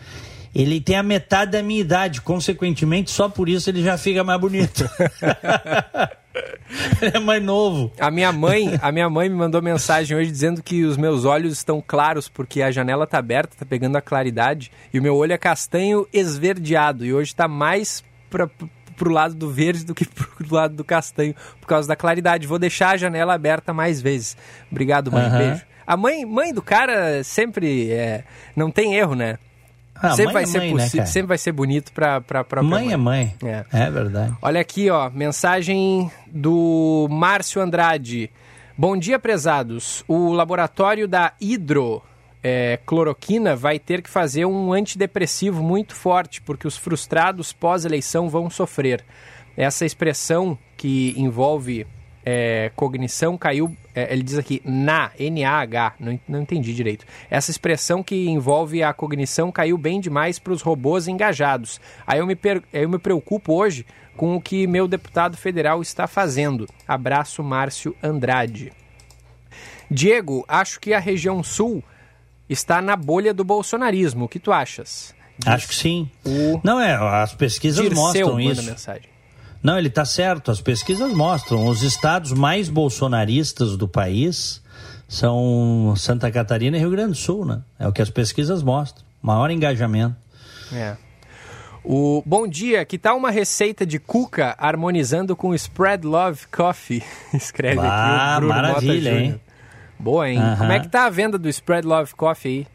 [0.54, 4.38] Ele tem a metade da minha idade, consequentemente, só por isso ele já fica mais
[4.38, 4.88] bonito.
[7.00, 7.92] é mais novo.
[7.98, 11.52] A minha mãe, a minha mãe me mandou mensagem hoje dizendo que os meus olhos
[11.52, 15.32] estão claros porque a janela tá aberta, tá pegando a claridade e o meu olho
[15.32, 18.48] é castanho esverdeado e hoje tá mais pra,
[18.96, 22.46] pro lado do verde do que pro lado do castanho por causa da claridade.
[22.46, 24.36] Vou deixar a janela aberta mais vezes.
[24.70, 25.26] Obrigado, mãe.
[25.26, 25.38] Aham.
[25.38, 25.62] Beijo.
[25.86, 28.24] A mãe, mãe do cara sempre é,
[28.54, 29.38] não tem erro, né?
[30.02, 32.68] Ah, sempre mãe vai é ser mãe, né, sempre vai ser bonito pra, pra própria
[32.68, 33.34] Mãe é mãe.
[33.44, 33.64] É.
[33.72, 34.36] É verdade.
[34.42, 38.28] Olha aqui, ó, mensagem do Márcio Andrade.
[38.76, 40.02] Bom dia, prezados.
[40.08, 42.02] O laboratório da Hidro
[42.42, 48.50] é, cloroquina vai ter que fazer um antidepressivo muito forte, porque os frustrados pós-eleição vão
[48.50, 49.04] sofrer.
[49.56, 51.86] Essa expressão que envolve
[52.24, 57.04] é, cognição caiu, é, ele diz aqui, na, N-A-H, não, não entendi direito.
[57.30, 61.80] Essa expressão que envolve a cognição caiu bem demais para os robôs engajados.
[62.06, 63.86] Aí eu me, per, eu me preocupo hoje
[64.16, 66.68] com o que meu deputado federal está fazendo.
[66.86, 68.72] Abraço, Márcio Andrade.
[69.90, 71.84] Diego, acho que a região sul
[72.48, 74.24] está na bolha do bolsonarismo.
[74.24, 75.14] O que tu achas?
[75.38, 76.10] Diz acho que sim.
[76.62, 78.62] Não é, as pesquisas Dirceu mostram isso.
[78.62, 79.11] Mensagem.
[79.62, 80.50] Não, ele está certo.
[80.50, 81.66] As pesquisas mostram.
[81.66, 84.62] Os estados mais bolsonaristas do país
[85.08, 87.60] são Santa Catarina e Rio Grande do Sul, né?
[87.78, 89.04] É o que as pesquisas mostram.
[89.22, 90.16] Maior engajamento.
[90.72, 90.96] É.
[91.84, 97.02] O bom dia, que tal uma receita de cuca harmonizando com Spread Love Coffee?
[97.34, 99.40] Escreve ah, aqui o Bruno maravilha, Mota hein?
[99.98, 100.38] Boa, hein?
[100.38, 100.58] Uh -huh.
[100.58, 102.66] Como é que tá a venda do Spread Love Coffee aí?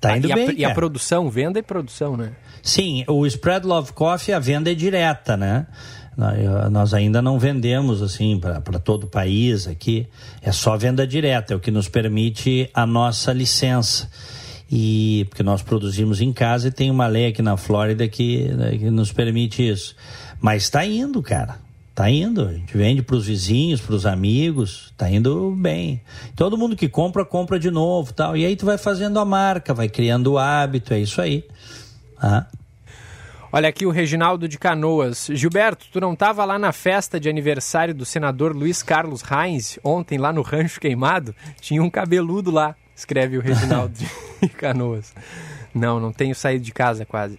[0.00, 2.32] Tá indo e bem, a, E a produção, venda e produção, né?
[2.62, 5.66] Sim, o Spread Love Coffee, a venda é direta, né?
[6.70, 10.06] Nós ainda não vendemos assim para todo o país aqui,
[10.40, 14.08] é só venda direta, é o que nos permite a nossa licença.
[14.70, 18.78] E porque nós produzimos em casa e tem uma lei aqui na Flórida que, né,
[18.78, 19.94] que nos permite isso.
[20.40, 21.58] Mas está indo, cara.
[21.90, 22.48] Está indo.
[22.48, 26.00] A gente vende para os vizinhos, para os amigos, está indo bem.
[26.34, 28.36] Todo mundo que compra, compra de novo, tal.
[28.36, 31.44] E aí tu vai fazendo a marca, vai criando o hábito, é isso aí.
[32.18, 32.46] Ah.
[33.52, 35.28] Olha aqui o Reginaldo de Canoas.
[35.32, 40.18] Gilberto, tu não estava lá na festa de aniversário do senador Luiz Carlos Reins ontem
[40.18, 41.34] lá no Rancho Queimado?
[41.60, 43.94] Tinha um cabeludo lá, escreve o Reginaldo
[44.42, 45.14] de Canoas.
[45.72, 47.38] Não, não tenho saído de casa quase.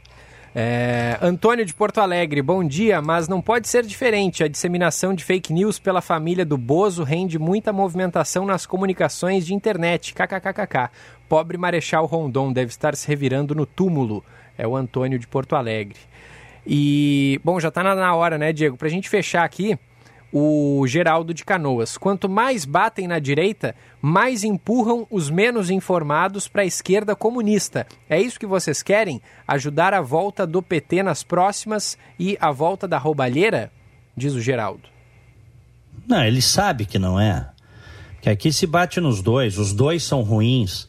[0.56, 4.44] É, Antônio de Porto Alegre, bom dia, mas não pode ser diferente.
[4.44, 9.54] A disseminação de fake news pela família do Bozo rende muita movimentação nas comunicações de
[9.54, 10.14] internet.
[10.14, 10.90] KKKKK.
[11.30, 14.24] Pobre Marechal Rondon deve estar se revirando no túmulo
[14.58, 16.00] é o Antônio de Porto Alegre.
[16.66, 18.76] E, bom, já está na hora, né, Diego?
[18.76, 19.78] Para a gente fechar aqui,
[20.32, 21.98] o Geraldo de Canoas.
[21.98, 27.88] Quanto mais batem na direita, mais empurram os menos informados para a esquerda comunista.
[28.10, 29.22] É isso que vocês querem?
[29.48, 33.72] Ajudar a volta do PT nas próximas e a volta da roubalheira?
[34.16, 34.90] Diz o Geraldo.
[36.06, 37.50] Não, ele sabe que não é.
[38.22, 40.88] Que aqui se bate nos dois, os dois são ruins.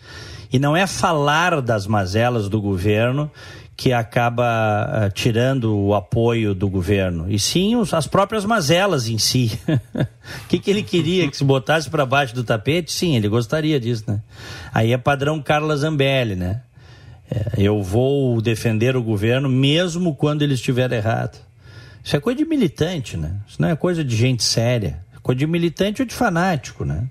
[0.53, 3.31] E não é falar das mazelas do governo
[3.79, 9.19] que acaba uh, tirando o apoio do governo, e sim os, as próprias mazelas em
[9.19, 9.57] si.
[9.69, 12.93] O que, que ele queria que se botasse para baixo do tapete?
[12.93, 14.21] Sim, ele gostaria disso, né?
[14.75, 16.63] Aí é padrão Carla Zambelli, né?
[17.31, 21.39] É, eu vou defender o governo mesmo quando ele estiver errado.
[22.03, 23.37] Isso é coisa de militante, né?
[23.47, 24.99] Isso não é coisa de gente séria.
[25.15, 27.07] É coisa de militante ou de fanático, né?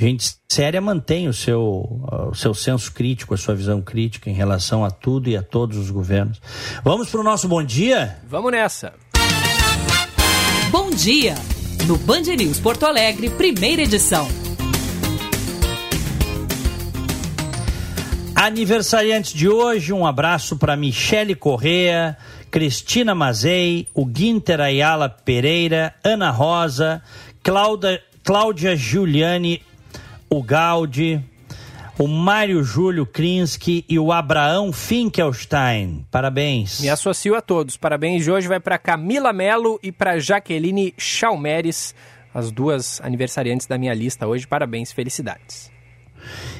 [0.00, 4.84] Gente séria mantém o seu, o seu senso crítico, a sua visão crítica em relação
[4.84, 6.40] a tudo e a todos os governos.
[6.84, 8.16] Vamos para o nosso bom dia?
[8.28, 8.94] Vamos nessa.
[10.70, 11.34] Bom dia,
[11.88, 14.28] no Band News Porto Alegre, primeira edição.
[18.36, 22.16] Aniversariantes de hoje, um abraço para Michele Correa,
[22.52, 27.02] Cristina Mazei, o Guinter Ayala Pereira, Ana Rosa,
[27.42, 29.60] Cláudia, Cláudia Giuliani,
[30.30, 31.22] o Gaudi,
[31.98, 36.06] o Mário Júlio Krinsky e o Abraão Finkelstein.
[36.10, 36.80] Parabéns.
[36.80, 37.76] Me associo a todos.
[37.76, 41.94] Parabéns de hoje vai para Camila Melo e para Jaqueline Chalmeres,
[42.32, 44.46] as duas aniversariantes da minha lista hoje.
[44.46, 45.70] Parabéns, felicidades.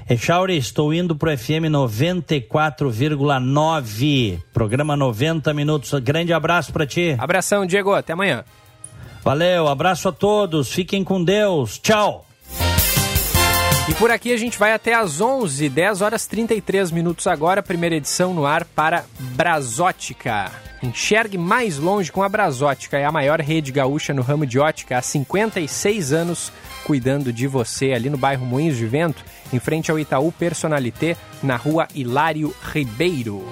[0.09, 5.93] Echauri, estou indo para o FM 94,9, programa 90 minutos.
[6.01, 7.15] Grande abraço para ti.
[7.19, 7.93] Abração, Diego.
[7.93, 8.43] Até amanhã.
[9.23, 12.28] Valeu, abraço a todos, fiquem com Deus, tchau.
[13.89, 17.97] E por aqui a gente vai até às 11, 10 horas 33 minutos agora, primeira
[17.97, 20.53] edição no ar para Brasótica.
[20.83, 24.99] Enxergue mais longe com a Brasótica, é a maior rede gaúcha no ramo de ótica
[24.99, 26.53] há 56 anos,
[26.85, 31.57] cuidando de você ali no bairro Moinhos de Vento, em frente ao Itaú Personalité, na
[31.57, 33.43] rua Hilário Ribeiro.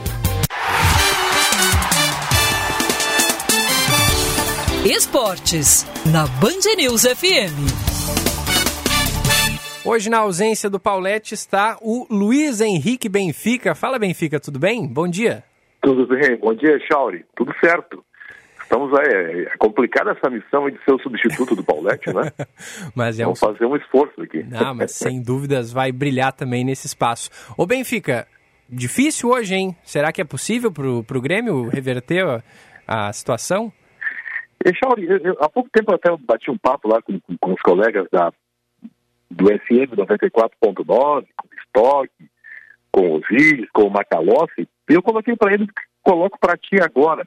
[4.84, 7.95] Esportes, na Band News FM.
[9.86, 13.72] Hoje, na ausência do Paulette, está o Luiz Henrique Benfica.
[13.72, 14.84] Fala, Benfica, tudo bem?
[14.84, 15.44] Bom dia.
[15.80, 17.24] Tudo bem, bom dia, Chauri.
[17.36, 18.04] Tudo certo.
[18.60, 22.32] Estamos aí, é complicada essa missão de ser o substituto do Paulette, né?
[22.96, 23.46] mas é Vamos um...
[23.46, 24.42] fazer um esforço aqui.
[24.42, 27.30] Não, mas sem dúvidas vai brilhar também nesse espaço.
[27.56, 28.26] Ô Benfica,
[28.68, 29.76] difícil hoje, hein?
[29.84, 32.42] Será que é possível para o Grêmio reverter a,
[32.88, 33.72] a situação?
[34.82, 35.06] Chauri,
[35.38, 38.32] há pouco tempo eu até bati um papo lá com, com, com os colegas da,
[39.30, 42.30] do FM 94.9, com toque,
[42.90, 45.66] com o Osiris, com o Macalossi, e eu coloquei para ele,
[46.02, 47.26] coloco para ti agora.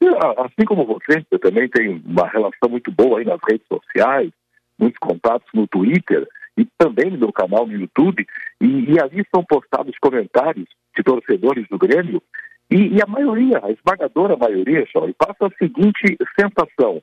[0.00, 0.06] E,
[0.38, 4.30] assim como você, eu também tenho uma relação muito boa aí nas redes sociais,
[4.78, 6.26] muitos contatos no Twitter
[6.56, 8.26] e também no meu canal no YouTube,
[8.60, 12.22] e, e ali são postados comentários de torcedores do Grêmio,
[12.70, 17.02] e, e a maioria, a esmagadora maioria, Charlie, passa a seguinte sensação.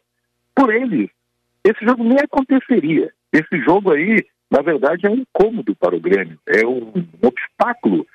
[0.55, 1.09] Por eles,
[1.63, 3.13] esse jogo nem aconteceria.
[3.31, 8.05] Esse jogo aí, na verdade, é um incômodo para o Grêmio, é um, obstáculo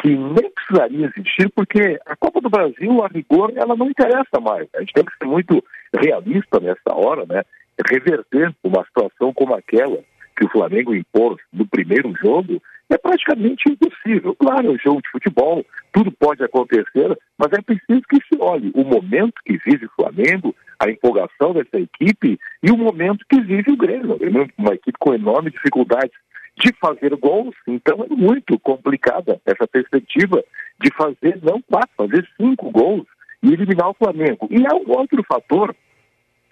[0.00, 4.66] que nem precisaria existir, porque a Copa do Brasil, a rigor, ela não interessa mais.
[4.74, 5.62] A gente tem que ser muito
[5.94, 7.42] realista nessa hora, né?
[7.88, 9.98] Reverter uma situação como aquela
[10.36, 12.60] que o Flamengo impôs no primeiro jogo
[12.92, 14.34] é praticamente impossível.
[14.34, 18.70] Claro, é um jogo de futebol, tudo pode acontecer, mas é preciso que se olhe
[18.74, 23.72] o momento que vive o Flamengo, a empolgação dessa equipe e o momento que vive
[23.72, 24.12] o Grêmio.
[24.12, 26.14] O Grêmio é uma equipe com enormes dificuldades
[26.58, 30.44] de fazer gols, então é muito complicada essa perspectiva
[30.78, 33.06] de fazer não quatro, fazer cinco gols
[33.42, 34.48] e eliminar o Flamengo.
[34.50, 35.74] E há um outro fator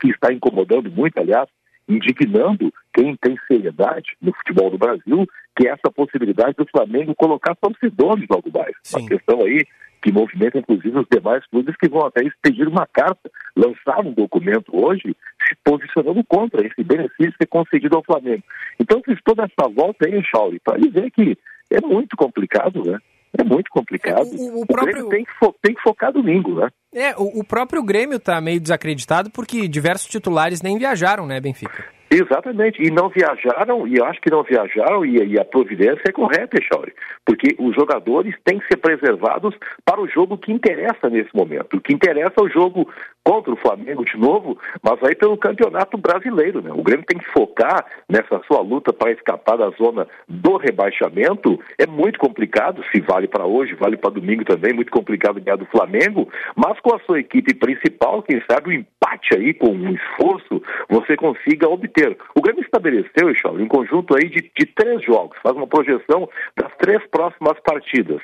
[0.01, 1.49] que está incomodando muito, aliás,
[1.91, 5.27] indignando quem tem seriedade no futebol do Brasil,
[5.57, 8.75] que é essa possibilidade do Flamengo colocar torcedores logo mais.
[8.83, 9.01] Sim.
[9.01, 9.67] Uma questão aí
[10.03, 14.75] que movimenta inclusive os demais clubes que vão até expedir uma carta, lançar um documento
[14.75, 15.15] hoje
[15.47, 18.43] se posicionando contra esse benefício que é concedido ao Flamengo.
[18.79, 21.37] Então fiz toda essa volta aí, Chauri, para dizer que
[21.71, 22.99] é muito complicado, né?
[23.39, 24.27] É muito complicado.
[24.27, 25.09] O, o, o próprio...
[25.09, 25.33] tem que,
[25.63, 26.69] tem que focar domingo, né?
[26.93, 31.85] É, o, o próprio Grêmio está meio desacreditado porque diversos titulares nem viajaram, né, Benfica?
[32.13, 36.61] Exatamente, e não viajaram, e acho que não viajaram, e, e a providência é correta,
[36.61, 36.93] Chauri,
[37.25, 39.55] porque os jogadores têm que ser preservados
[39.85, 41.77] para o jogo que interessa nesse momento.
[41.77, 42.89] O que interessa é o jogo
[43.23, 46.61] contra o Flamengo de novo, mas aí pelo campeonato brasileiro.
[46.61, 46.73] Né?
[46.75, 51.61] O Grêmio tem que focar nessa sua luta para escapar da zona do rebaixamento.
[51.79, 55.67] É muito complicado, se vale para hoje, vale para domingo também, muito complicado ganhar do
[55.67, 60.61] Flamengo, mas com a sua equipe principal, quem sabe o empate aí, com um esforço,
[60.89, 62.00] você consiga obter.
[62.35, 66.75] O Grêmio estabeleceu, Charles, um conjunto aí de, de três jogos, faz uma projeção das
[66.77, 68.21] três próximas partidas.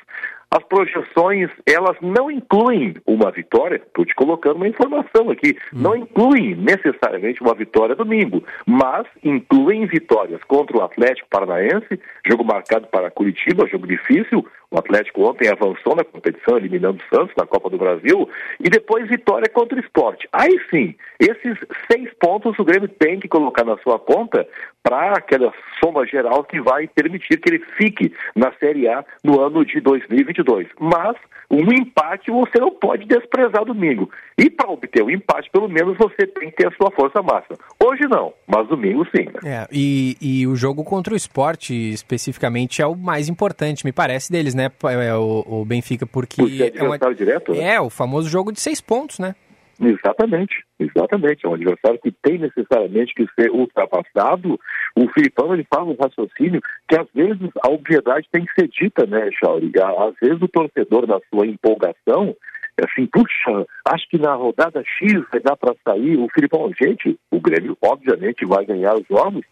[0.49, 5.81] As projeções, elas não incluem uma vitória, estou te colocando uma informação aqui, hum.
[5.81, 12.87] não incluem necessariamente uma vitória domingo, mas incluem vitórias contra o Atlético Paranaense, jogo marcado
[12.87, 14.47] para Curitiba, jogo difícil,
[14.77, 18.29] o Atlético ontem avançou na competição, eliminando o Santos na Copa do Brasil,
[18.61, 20.29] e depois vitória contra o esporte.
[20.31, 21.59] Aí sim, esses
[21.91, 24.47] seis pontos o Grêmio tem que colocar na sua conta
[24.83, 25.53] para aquela
[25.83, 30.69] soma geral que vai permitir que ele fique na Série A no ano de 2022.
[30.79, 31.17] Mas
[31.51, 34.11] um empate você não pode desprezar domingo.
[34.37, 37.23] E para obter o um empate, pelo menos você tem que ter a sua força
[37.23, 37.57] máxima.
[37.83, 39.27] Hoje não, mas domingo sim.
[39.45, 44.31] É, e, e o jogo contra o esporte, especificamente, é o mais importante, me parece,
[44.31, 46.43] deles, né, é, o, o Benfica, porque.
[46.43, 46.99] porque é, é, uma...
[47.15, 47.75] direto, né?
[47.75, 49.35] é o famoso jogo de seis pontos, né?
[49.81, 51.45] Exatamente, exatamente.
[51.45, 54.59] É um adversário que tem necessariamente que ser ultrapassado.
[54.97, 59.07] O Filipão ele fala um raciocínio que às vezes a obviedade tem que ser dita,
[59.07, 59.71] né, Chauri?
[59.77, 62.35] Às vezes o torcedor, na sua empolgação,
[62.79, 66.17] é assim, puxa, acho que na rodada X vai dar para sair.
[66.17, 69.45] O Filipão, gente, o Grêmio obviamente vai ganhar os jogos,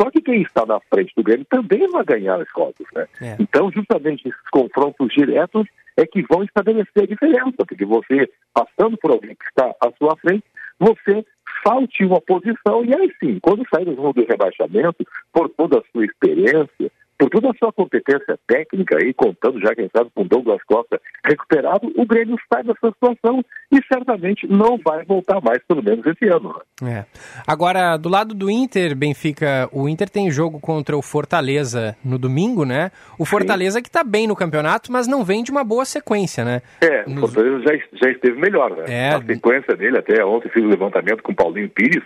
[0.00, 3.06] só que quem está na frente do Grêmio também vai ganhar as cotas, né?
[3.20, 3.36] É.
[3.38, 5.66] Então, justamente esses confrontos diretos
[5.96, 10.16] é que vão estabelecer a diferença, porque você, passando por alguém que está à sua
[10.16, 10.44] frente,
[10.78, 11.24] você
[11.62, 15.82] falte uma posição e aí sim, quando sair do jogo do rebaixamento, por toda a
[15.92, 16.90] sua experiência,
[17.22, 21.92] por toda a sua competência técnica, aí contando já, quem sabe, com Douglas Costa recuperado,
[21.96, 26.60] o Grêmio sai dessa situação e certamente não vai voltar mais, pelo menos esse ano.
[26.82, 27.04] É.
[27.46, 32.64] Agora, do lado do Inter, Benfica, o Inter tem jogo contra o Fortaleza no domingo,
[32.64, 32.90] né?
[33.16, 33.82] O Fortaleza Sim.
[33.82, 36.60] que está bem no campeonato, mas não vem de uma boa sequência, né?
[36.80, 38.84] É, o Fortaleza já, já esteve melhor, né?
[38.88, 39.14] É.
[39.14, 42.02] A sequência dele, até ontem fiz o levantamento com o Paulinho Pires,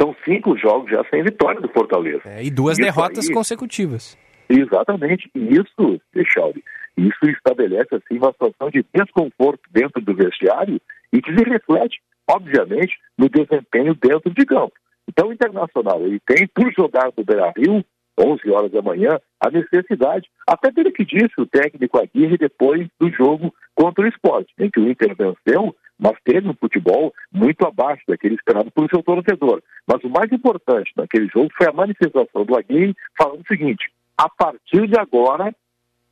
[0.00, 2.22] são cinco jogos já sem vitória do Fortaleza.
[2.24, 3.34] É, e duas Isso derrotas aí...
[3.34, 4.16] consecutivas.
[4.50, 5.30] Exatamente.
[5.34, 6.64] E isso, Echauri,
[6.96, 10.80] isso estabelece assim uma situação de desconforto dentro do vestiário
[11.12, 14.72] e que se reflete, obviamente, no desempenho dentro de campo.
[15.08, 17.84] Então, o Internacional, ele tem, por jogar no Beira-Rio,
[18.18, 23.10] 11 horas da manhã, a necessidade, até pelo que disse o técnico Aguirre depois do
[23.10, 28.02] jogo contra o esporte, em que o Inter venceu, mas teve um futebol muito abaixo
[28.06, 29.62] daquele esperado pelo seu torcedor.
[29.86, 33.90] Mas o mais importante naquele jogo foi a manifestação do Aguirre falando o seguinte,
[34.20, 35.50] a partir de agora,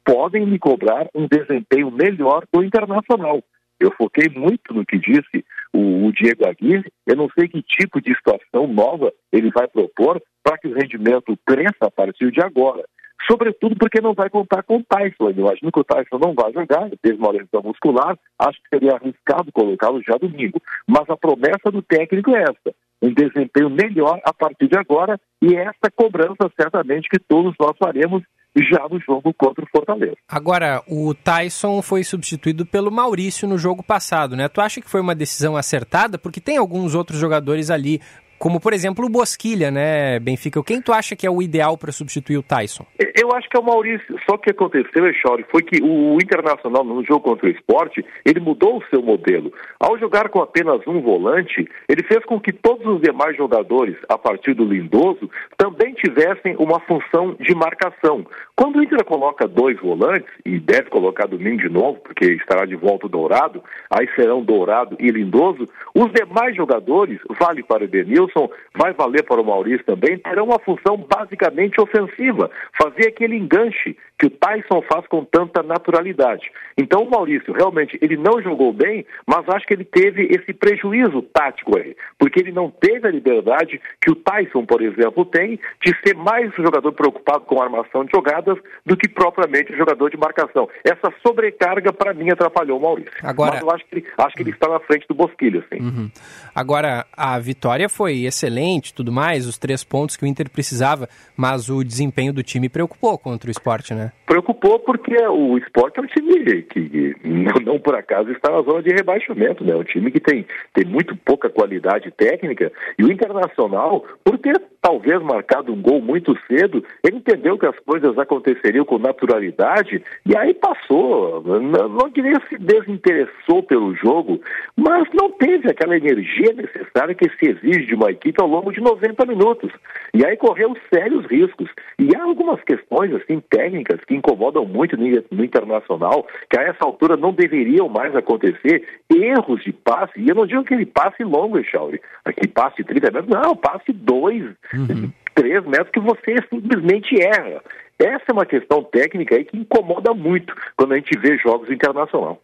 [0.03, 3.45] podem me cobrar um desempenho melhor do Internacional.
[3.79, 5.45] Eu foquei muito no que disse
[5.75, 6.91] o, o, Diego Aguirre.
[7.07, 11.39] Eu não sei que tipo de situação nova ele vai propor para que o rendimento
[11.47, 12.83] cresça a partir de agora.
[13.27, 15.31] Sobretudo porque não vai contar com o Tyson.
[15.31, 18.95] Eu imagino que o Tyson não vai jogar, teve uma lesão muscular, acho que seria
[18.95, 20.61] arriscado colocá-lo já domingo.
[20.87, 25.55] Mas a promessa do técnico é essa, um desempenho melhor a partir de agora e
[25.55, 28.23] essa cobrança certamente que todos nós faremos
[28.57, 30.17] já no jogo contra o Fortaleza.
[30.29, 34.49] Agora, o Tyson foi substituído pelo Maurício no jogo passado, né?
[34.49, 36.19] Tu acha que foi uma decisão acertada?
[36.19, 38.01] Porque tem alguns outros jogadores ali
[38.39, 40.63] como, por exemplo, o Bosquilha, né, Benfica?
[40.63, 42.87] Quem tu acha que é o ideal para substituir o Tyson?
[42.99, 44.17] Eu acho que é o Maurício.
[44.29, 48.05] Só que o que aconteceu, Echauri, foi que o Internacional, no jogo contra o esporte,
[48.25, 49.53] ele mudou o seu modelo.
[49.79, 54.17] Ao jogar com apenas um volante, ele fez com que todos os demais jogadores, a
[54.17, 58.25] partir do Lindoso, também tivessem uma função de marcação.
[58.59, 62.75] Quando o Inter coloca dois volantes, e deve colocar domingo de novo, porque estará de
[62.75, 65.65] volta o Dourado, aí serão Dourado e Lindoso,
[65.95, 70.47] os demais jogadores, vale para o Benil, Wilson vai valer para o Maurício também, terão
[70.47, 76.51] uma função basicamente ofensiva, fazer aquele enganche que o Tyson faz com tanta naturalidade.
[76.77, 81.23] Então o Maurício realmente ele não jogou bem, mas acho que ele teve esse prejuízo
[81.23, 85.97] tático aí, porque ele não teve a liberdade que o Tyson, por exemplo, tem de
[86.05, 88.11] ser mais um jogador preocupado com a armação de
[88.49, 90.69] jogadas do que propriamente o jogador de marcação.
[90.85, 93.13] Essa sobrecarga para mim atrapalhou o Maurício.
[93.23, 93.53] Agora...
[93.53, 95.81] Mas eu acho que ele, acho que ele está na frente do Bosquilha, sim.
[95.81, 96.11] Uhum.
[96.55, 101.69] Agora a vitória foi excelente, tudo mais, os três pontos que o Inter precisava, mas
[101.69, 104.13] o desempenho do time preocupou contra o esporte, né?
[104.27, 108.83] Preocupou porque o esporte é um time que, não, não, por acaso está na zona
[108.83, 109.73] de rebaixamento, né?
[109.73, 114.61] É um time que tem, tem muito pouca qualidade técnica e o Internacional, por ter
[114.81, 120.37] talvez marcado um gol muito cedo, ele entendeu que as coisas aconteceriam com naturalidade e
[120.37, 121.43] aí passou.
[121.43, 124.41] Não, não queria se desinteressou pelo jogo,
[124.77, 128.81] mas não teve aquela energia necessária que se exige de uma equipe ao longo de
[128.81, 129.71] 90 minutos.
[130.15, 131.69] E aí correu sérios riscos.
[131.99, 137.17] E há algumas questões assim técnicas que incomodam muito no internacional, que a essa altura
[137.17, 141.59] não deveriam mais acontecer, erros de passe, e eu não digo que ele passe longo,
[141.59, 144.45] Echauri, aqui passe de 30 metros, não, passe 2,
[144.75, 145.13] uhum.
[145.35, 147.63] 3 metros que você simplesmente erra.
[147.99, 152.41] Essa é uma questão técnica aí que incomoda muito quando a gente vê jogos internacional.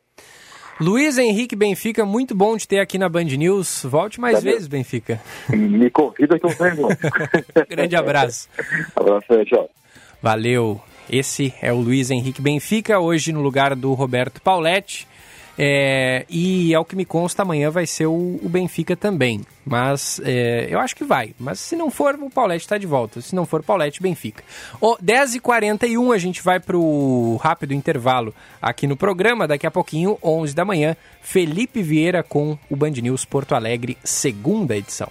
[0.80, 3.84] Luiz Henrique Benfica, muito bom de ter aqui na Band News.
[3.84, 5.20] Volte mais tá vezes, Benfica.
[5.48, 6.88] Me convida que eu venho.
[7.70, 8.48] Grande abraço.
[8.96, 9.70] abraço, tchau.
[10.20, 10.80] Valeu.
[11.08, 15.06] Esse é o Luiz Henrique Benfica, hoje no lugar do Roberto Pauletti.
[15.58, 19.40] É, e ao que me consta, amanhã vai ser o, o Benfica também.
[19.64, 21.34] Mas é, eu acho que vai.
[21.38, 23.20] Mas se não for, o Paulette está de volta.
[23.20, 24.42] Se não for Paulette, Benfica.
[24.80, 29.48] O 10h41 a gente vai para o rápido intervalo aqui no programa.
[29.48, 34.76] Daqui a pouquinho, 11 da manhã, Felipe Vieira com o Band News Porto Alegre, segunda
[34.76, 35.10] edição.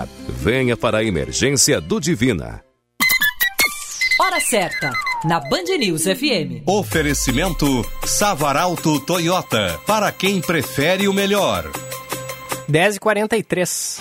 [0.27, 2.63] venha para a emergência do Divina.
[4.19, 4.91] Hora certa,
[5.25, 6.63] na Band News FM.
[6.67, 7.65] Oferecimento
[8.05, 11.69] Savaralto Toyota, para quem prefere o melhor.
[12.69, 13.99] 10h43.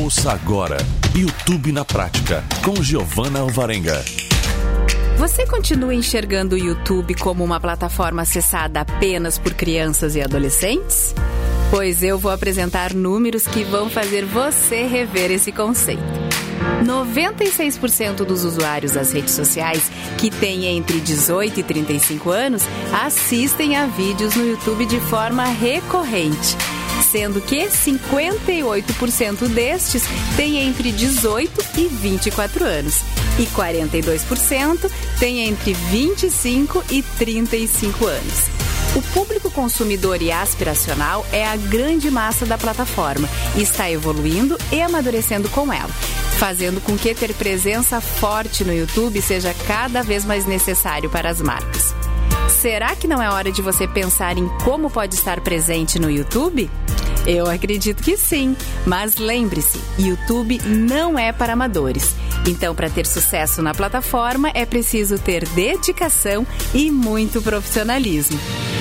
[0.00, 0.76] Ouça agora,
[1.14, 4.04] YouTube na prática, com Giovana Alvarenga.
[5.16, 11.14] Você continua enxergando o YouTube como uma plataforma acessada apenas por crianças e adolescentes?
[11.76, 16.04] Pois eu vou apresentar números que vão fazer você rever esse conceito.
[16.84, 22.62] 96% dos usuários das redes sociais que têm entre 18 e 35 anos
[23.04, 26.56] assistem a vídeos no YouTube de forma recorrente
[27.10, 30.04] sendo que 58% destes
[30.36, 33.00] têm entre 18 e 24 anos
[33.36, 34.88] e 42%
[35.18, 38.63] têm entre 25 e 35 anos.
[38.96, 44.80] O público consumidor e aspiracional é a grande massa da plataforma e está evoluindo e
[44.80, 45.88] amadurecendo com ela,
[46.38, 51.42] fazendo com que ter presença forte no YouTube seja cada vez mais necessário para as
[51.42, 51.92] marcas.
[52.48, 56.70] Será que não é hora de você pensar em como pode estar presente no YouTube?
[57.26, 58.56] Eu acredito que sim,
[58.86, 62.14] mas lembre-se, YouTube não é para amadores.
[62.46, 68.38] Então, para ter sucesso na plataforma, é preciso ter dedicação e muito profissionalismo.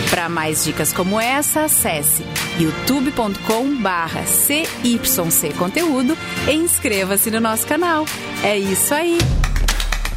[0.09, 2.25] Para mais dicas como essa, acesse
[2.59, 6.17] youtube.com/cyc conteúdo
[6.47, 8.05] e inscreva-se no nosso canal.
[8.43, 9.17] É isso aí.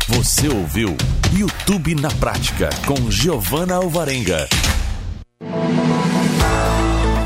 [0.08, 0.96] Você ouviu
[1.32, 4.48] YouTube na Prática com Giovana Alvarenga.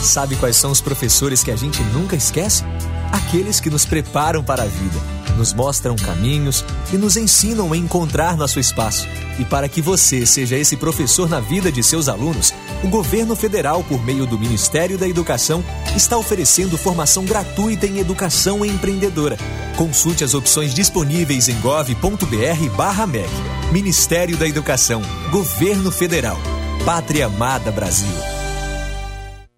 [0.00, 2.62] Sabe quais são os professores que a gente nunca esquece?
[3.10, 5.00] Aqueles que nos preparam para a vida,
[5.38, 9.06] nos mostram caminhos e nos ensinam a encontrar nosso espaço.
[9.38, 12.52] E para que você seja esse professor na vida de seus alunos,
[12.82, 15.64] o governo federal, por meio do Ministério da Educação,
[15.96, 19.38] está oferecendo formação gratuita em educação empreendedora.
[19.76, 23.30] Consulte as opções disponíveis em gov.br/mec.
[23.72, 25.00] Ministério da Educação,
[25.30, 26.36] Governo Federal,
[26.84, 28.08] Pátria Amada Brasil.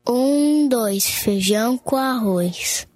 [0.07, 2.90] Um, dois, feijão com arroz.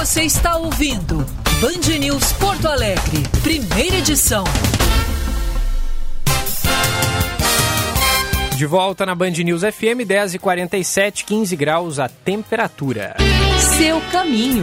[0.00, 1.26] Você está ouvindo
[1.60, 4.44] Band News Porto Alegre, primeira edição.
[8.56, 13.14] De volta na Band News FM, 10h47, 15 graus a temperatura.
[13.76, 14.62] Seu caminho.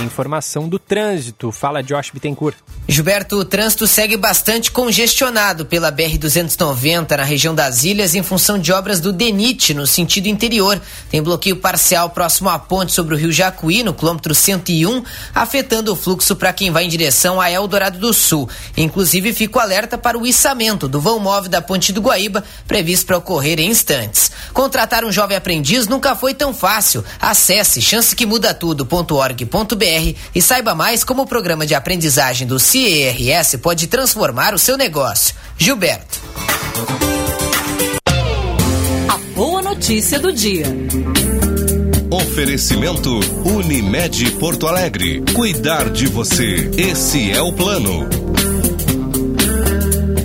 [0.00, 1.52] Tem informação do trânsito.
[1.52, 2.56] Fala, Josh Bittencourt.
[2.88, 8.72] Gilberto, o trânsito segue bastante congestionado pela BR-290 na região das ilhas em função de
[8.72, 10.80] obras do DENIT no sentido interior.
[11.10, 15.04] Tem bloqueio parcial próximo à ponte sobre o rio Jacuí, no quilômetro 101,
[15.34, 18.48] afetando o fluxo para quem vai em direção a Eldorado do Sul.
[18.78, 23.04] Inclusive, fica o alerta para o içamento do vão móvel da ponte do Guaíba, previsto
[23.04, 24.32] para ocorrer em instantes.
[24.54, 27.04] Contratar um jovem aprendiz nunca foi tão fácil.
[27.20, 29.89] Acesse chancequemudaTudo.org.br
[30.34, 35.34] e saiba mais como o programa de aprendizagem do CERS pode transformar o seu negócio.
[35.58, 36.20] Gilberto.
[39.08, 40.66] A boa notícia do dia.
[42.10, 45.22] Oferecimento Unimed Porto Alegre.
[45.34, 46.70] Cuidar de você.
[46.76, 48.08] Esse é o plano.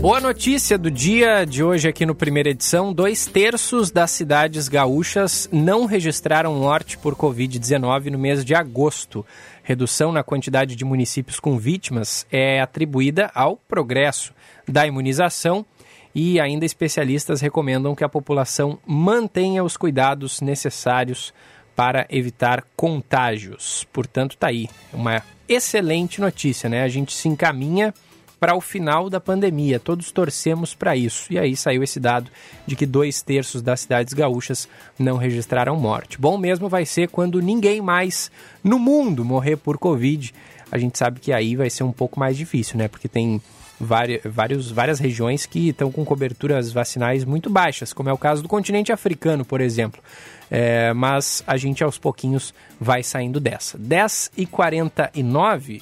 [0.06, 5.49] Boa notícia do dia de hoje aqui no primeira edição: dois terços das cidades gaúchas
[5.52, 9.26] não registraram morte por Covid-19 no mês de agosto.
[9.64, 14.32] Redução na quantidade de municípios com vítimas é atribuída ao progresso
[14.68, 15.65] da imunização
[16.14, 21.34] e ainda especialistas recomendam que a população mantenha os cuidados necessários
[21.76, 23.88] para evitar contágios.
[23.91, 26.84] Portanto, tá aí uma excelente notícia, né?
[26.84, 27.91] A gente se encaminha
[28.40, 29.80] para o final da pandemia.
[29.80, 31.32] Todos torcemos para isso.
[31.32, 32.30] E aí saiu esse dado
[32.66, 34.68] de que dois terços das cidades gaúchas
[34.98, 36.20] não registraram morte.
[36.20, 38.32] Bom mesmo vai ser quando ninguém mais
[38.64, 40.34] no mundo morrer por Covid.
[40.72, 42.88] A gente sabe que aí vai ser um pouco mais difícil, né?
[42.88, 43.41] Porque tem
[43.80, 48.48] vários, várias regiões que estão com coberturas vacinais muito baixas, como é o caso do
[48.48, 50.02] continente africano, por exemplo.
[50.49, 53.78] É, mas a gente aos pouquinhos vai saindo dessa.
[53.78, 55.82] 10 e 49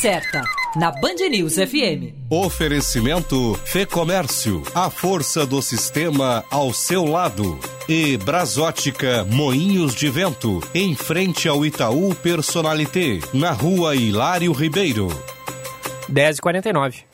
[0.00, 0.44] certa,
[0.76, 2.14] na Band News FM.
[2.30, 7.58] Oferecimento Fê Comércio, a força do sistema ao seu lado.
[7.88, 15.08] E Brasótica Moinhos de Vento, em frente ao Itaú Personalité, na rua Hilário Ribeiro.
[16.08, 17.07] 10h49.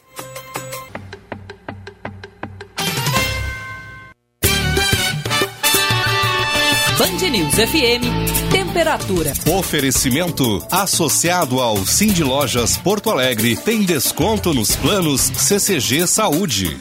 [7.25, 9.33] Band News FM, temperatura.
[9.57, 16.77] Oferecimento associado ao Cindy Lojas Porto Alegre tem desconto nos planos CCG Saúde.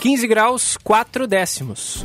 [0.00, 2.04] 15 graus, 4 décimos.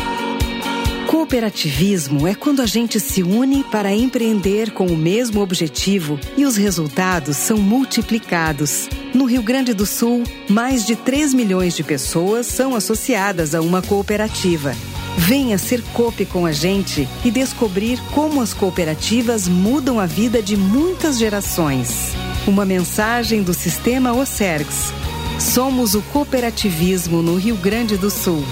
[1.09, 6.57] Cooperativismo é quando a gente se une para empreender com o mesmo objetivo e os
[6.57, 8.91] resultados são multiplicados.
[9.15, 13.81] No Rio Grande do Sul, mais de 3 milhões de pessoas são associadas a uma
[13.81, 14.75] cooperativa.
[15.17, 20.59] Venha ser COP com a gente e descobrir como as cooperativas mudam a vida de
[20.59, 22.13] muitas gerações.
[22.47, 24.93] Uma mensagem do Sistema Ocergs.
[25.39, 28.43] Somos o cooperativismo no Rio Grande do Sul.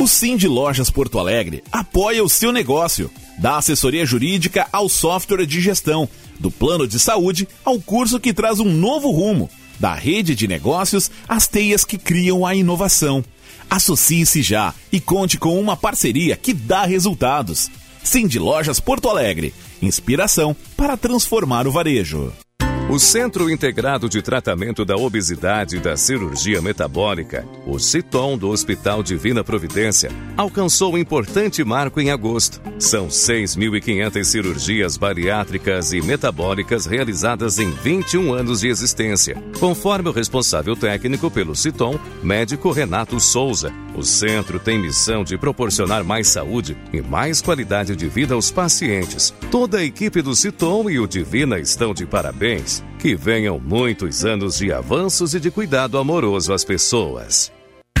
[0.00, 5.46] O Sim de Lojas Porto Alegre apoia o seu negócio, da assessoria jurídica ao software
[5.46, 10.36] de gestão, do plano de saúde ao curso que traz um novo rumo, da rede
[10.36, 13.24] de negócios às teias que criam a inovação.
[13.68, 17.68] Associe-se já e conte com uma parceria que dá resultados.
[18.04, 19.52] Sim de Lojas Porto Alegre,
[19.82, 22.32] inspiração para transformar o varejo.
[22.90, 29.00] O Centro Integrado de Tratamento da Obesidade e da Cirurgia Metabólica, o CITOM do Hospital
[29.00, 32.60] Divina Providência, alcançou um importante marco em agosto.
[32.80, 39.40] São 6.500 cirurgias bariátricas e metabólicas realizadas em 21 anos de existência.
[39.60, 46.02] Conforme o responsável técnico pelo CITOM, médico Renato Souza, o centro tem missão de proporcionar
[46.02, 49.32] mais saúde e mais qualidade de vida aos pacientes.
[49.48, 52.79] Toda a equipe do CITOM e o Divina estão de parabéns.
[52.98, 57.52] Que venham muitos anos de avanços e de cuidado amoroso às pessoas.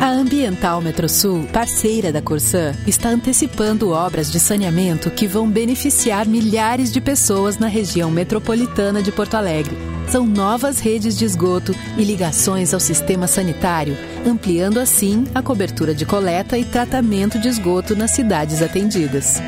[0.00, 6.92] A Ambiental Metrosul, parceira da Corsã, está antecipando obras de saneamento que vão beneficiar milhares
[6.92, 9.74] de pessoas na região metropolitana de Porto Alegre.
[10.08, 13.96] São novas redes de esgoto e ligações ao sistema sanitário,
[14.26, 19.40] ampliando assim a cobertura de coleta e tratamento de esgoto nas cidades atendidas.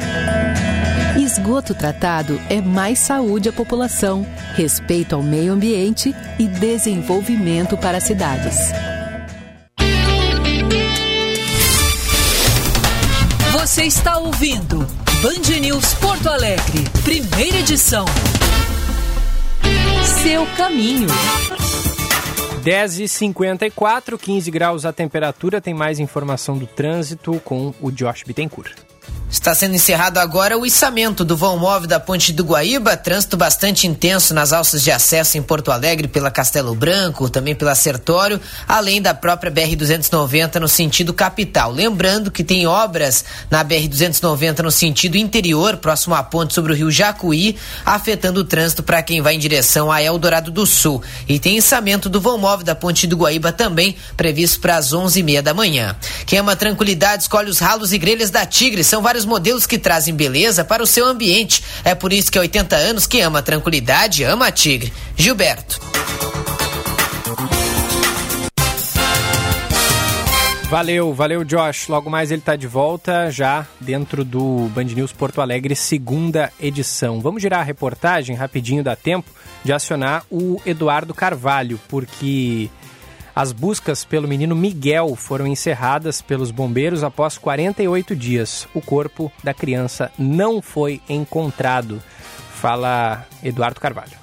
[1.37, 8.05] Esgoto tratado é mais saúde à população, respeito ao meio ambiente e desenvolvimento para as
[8.05, 8.57] cidades.
[13.53, 14.79] Você está ouvindo
[15.21, 18.07] Band News Porto Alegre, primeira edição.
[20.23, 21.09] Seu caminho.
[22.65, 25.61] 10h54, 15 graus a temperatura.
[25.61, 28.87] Tem mais informação do trânsito com o Josh Bittencourt.
[29.29, 33.85] Está sendo encerrado agora o içamento do vão móvel da Ponte do Guaíba, trânsito bastante
[33.85, 39.03] intenso nas alças de acesso em Porto Alegre pela Castelo Branco, também pela Sertório, além
[39.03, 41.73] da própria BR-290 no sentido capital.
[41.73, 46.91] Lembrando que tem obras na BR-290 no sentido interior, próximo à ponte sobre o rio
[46.91, 51.03] Jacuí, afetando o trânsito para quem vai em direção a Eldorado do Sul.
[51.29, 55.43] E tem içamento do vão móvel da Ponte do Guaíba também, previsto para as 11h30
[55.43, 55.97] da manhã.
[56.27, 60.15] Quem ama tranquilidade escolhe os ralos e grelhas da Tigre, são vários modelos que trazem
[60.15, 61.63] beleza para o seu ambiente.
[61.85, 64.93] É por isso que há 80 anos que ama a tranquilidade, ama a Tigre.
[65.17, 65.81] Gilberto.
[70.69, 71.87] Valeu, valeu Josh.
[71.87, 77.21] Logo mais ele está de volta já dentro do Band News Porto Alegre, segunda edição.
[77.21, 79.31] Vamos girar a reportagem rapidinho, dá tempo
[79.65, 82.69] de acionar o Eduardo Carvalho, porque
[83.37, 88.67] as buscas pelo menino Miguel foram encerradas pelos bombeiros após 48 dias.
[88.73, 92.03] O corpo da criança não foi encontrado.
[92.55, 94.17] Fala Eduardo Carvalho.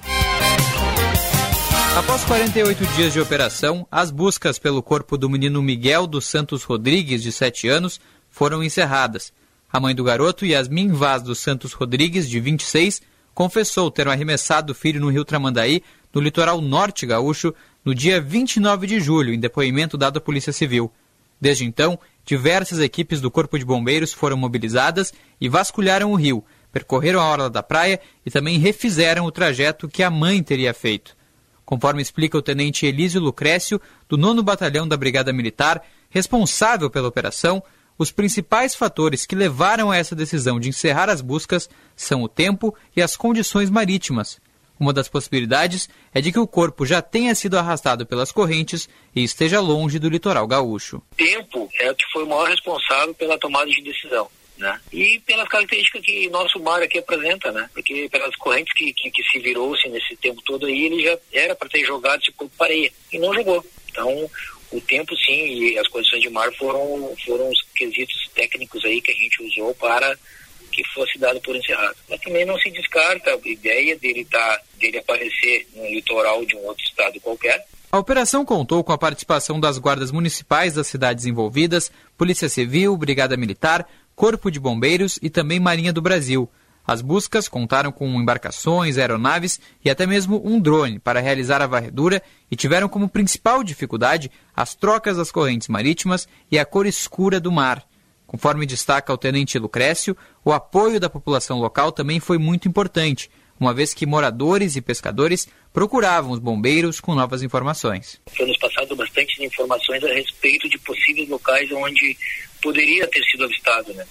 [1.95, 7.22] Após 48 dias de operação, as buscas pelo corpo do menino Miguel dos Santos Rodrigues,
[7.22, 9.31] de 7 anos, foram encerradas.
[9.72, 13.03] A mãe do garoto, Yasmin Vaz dos Santos Rodrigues, de 26,
[13.35, 15.84] confessou ter arremessado o filho no rio Tramandaí,
[16.14, 17.53] no litoral norte gaúcho,
[17.84, 20.91] no dia 29 de julho, em depoimento dado à Polícia Civil.
[21.41, 25.11] Desde então, diversas equipes do Corpo de Bombeiros foram mobilizadas
[25.41, 30.03] e vasculharam o rio, percorreram a orla da praia e também refizeram o trajeto que
[30.03, 31.18] a mãe teria feito.
[31.65, 37.64] Conforme explica o tenente Elísio Lucrécio, do 9 Batalhão da Brigada Militar, responsável pela operação,
[37.98, 42.76] os principais fatores que levaram a essa decisão de encerrar as buscas são o tempo
[42.95, 44.40] e as condições marítimas,
[44.79, 49.23] uma das possibilidades é de que o corpo já tenha sido arrastado pelas correntes e
[49.23, 51.01] esteja longe do litoral gaúcho.
[51.15, 54.29] Tempo é o que foi o maior responsável pela tomada de decisão.
[54.57, 54.79] Né?
[54.91, 57.67] E pelas características que nosso mar aqui apresenta, né?
[57.73, 61.55] Porque pelas correntes que, que, que se virou-se nesse tempo todo aí, ele já era
[61.55, 63.65] para ter jogado esse corpo para e não jogou.
[63.89, 64.29] Então,
[64.71, 69.11] o tempo sim e as condições de mar foram, foram os quesitos técnicos aí que
[69.11, 70.17] a gente usou para
[70.73, 71.95] que fosse dado por encerrado.
[72.09, 76.65] Mas também não se descarta a ideia dele, tá, dele aparecer no litoral de um
[76.65, 77.65] outro estado qualquer.
[77.91, 83.37] A operação contou com a participação das guardas municipais das cidades envolvidas, Polícia Civil, Brigada
[83.37, 86.49] Militar, Corpo de Bombeiros e também Marinha do Brasil.
[86.85, 92.21] As buscas contaram com embarcações, aeronaves e até mesmo um drone para realizar a varredura
[92.51, 97.51] e tiveram como principal dificuldade as trocas das correntes marítimas e a cor escura do
[97.51, 97.85] mar.
[98.34, 103.30] Conforme destaca o tenente Lucrécio, o apoio da população local também foi muito importante,
[103.60, 108.19] uma vez que moradores e pescadores procuravam os bombeiros com novas informações.
[108.35, 112.18] Foi nos passado bastante informações a respeito de possíveis locais onde
[112.60, 114.03] poderia ter sido avistado, né?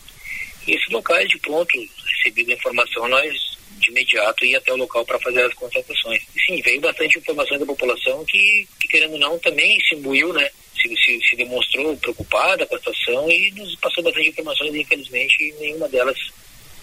[0.69, 1.77] E esses locais, de pronto,
[2.23, 6.23] recebida a informação, nós de imediato ia até o local para fazer as constatações.
[6.37, 10.33] E sim, veio bastante informação da população que, que querendo ou não, também se imbuiu,
[10.33, 10.49] né?
[10.81, 15.55] Se, se, se, demonstrou preocupada com a situação e nos passou bastante informações e infelizmente
[15.61, 16.17] nenhuma delas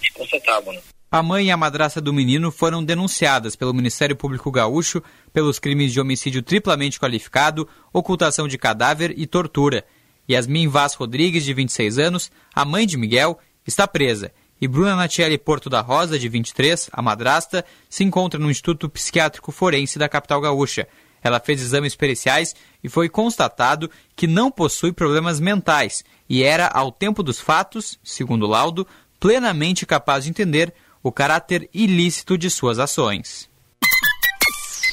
[0.01, 0.71] se constatava.
[0.71, 0.81] Né?
[1.11, 5.01] A mãe e a madraça do menino foram denunciadas pelo Ministério Público Gaúcho
[5.33, 9.83] pelos crimes de homicídio triplamente qualificado, ocultação de cadáver e tortura.
[10.29, 14.31] Yasmin Vaz Rodrigues, de 26 anos, a mãe de Miguel, está presa.
[14.61, 19.51] E Bruna Natiele Porto da Rosa, de 23, a madrasta, se encontra no Instituto Psiquiátrico
[19.51, 20.87] Forense da capital gaúcha.
[21.23, 26.91] Ela fez exames periciais e foi constatado que não possui problemas mentais e era, ao
[26.91, 28.87] tempo dos fatos, segundo o laudo,
[29.19, 33.49] plenamente capaz de entender o caráter ilícito de suas ações.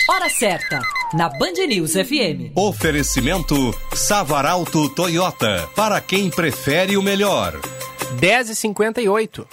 [0.08, 0.80] Hora certa,
[1.14, 2.52] na Band News FM.
[2.54, 3.54] Oferecimento
[3.92, 7.60] Savaralto Toyota, para quem prefere o melhor.
[8.20, 9.46] 10h58.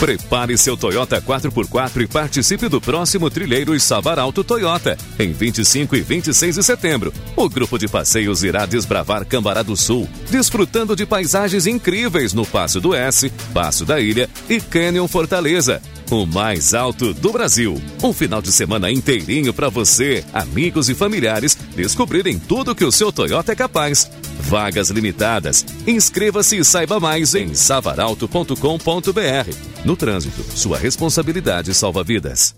[0.00, 6.54] Prepare seu Toyota 4x4 e participe do próximo Trilheiros Savaralto Toyota, em 25 e 26
[6.54, 7.12] de setembro.
[7.36, 12.80] O grupo de passeios irá desbravar Cambará do Sul, desfrutando de paisagens incríveis no Passo
[12.80, 17.80] do S, Passo da Ilha e Canyon Fortaleza o mais alto do Brasil.
[18.02, 23.12] Um final de semana inteirinho para você, amigos e familiares descobrirem tudo que o seu
[23.12, 24.10] Toyota é capaz.
[24.40, 25.64] Vagas limitadas.
[25.86, 29.84] Inscreva-se e saiba mais em savaralto.com.br.
[29.84, 32.54] No trânsito, sua responsabilidade salva vidas.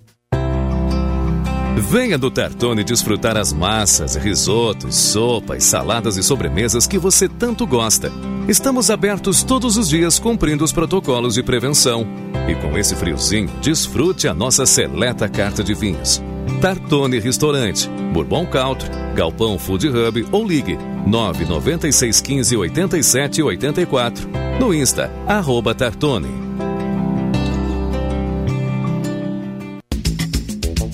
[1.76, 8.10] Venha do Tartone desfrutar as massas, risotos, sopas, saladas e sobremesas que você tanto gosta.
[8.48, 12.06] Estamos abertos todos os dias cumprindo os protocolos de prevenção.
[12.48, 16.22] E com esse friozinho, desfrute a nossa seleta carta de vinhos.
[16.60, 24.28] Tartone Restaurante, Bourbon Country, Galpão Food Hub ou ligue 99615 8784.
[24.60, 26.51] No Insta, arroba Tartone.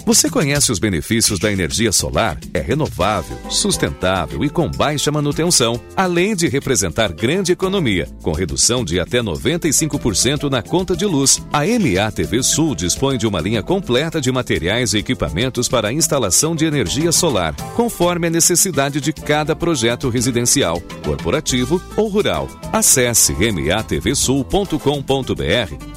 [0.08, 2.38] Você conhece os benefícios da energia solar?
[2.54, 8.98] É renovável, sustentável e com baixa manutenção, além de representar grande economia, com redução de
[8.98, 11.46] até 95% na conta de luz.
[11.52, 16.56] A MATV Sul dispõe de uma linha completa de materiais e equipamentos para a instalação
[16.56, 22.48] de energia solar, conforme a necessidade de cada projeto residencial, corporativo ou rural.
[22.72, 24.78] Acesse matvsul.com.br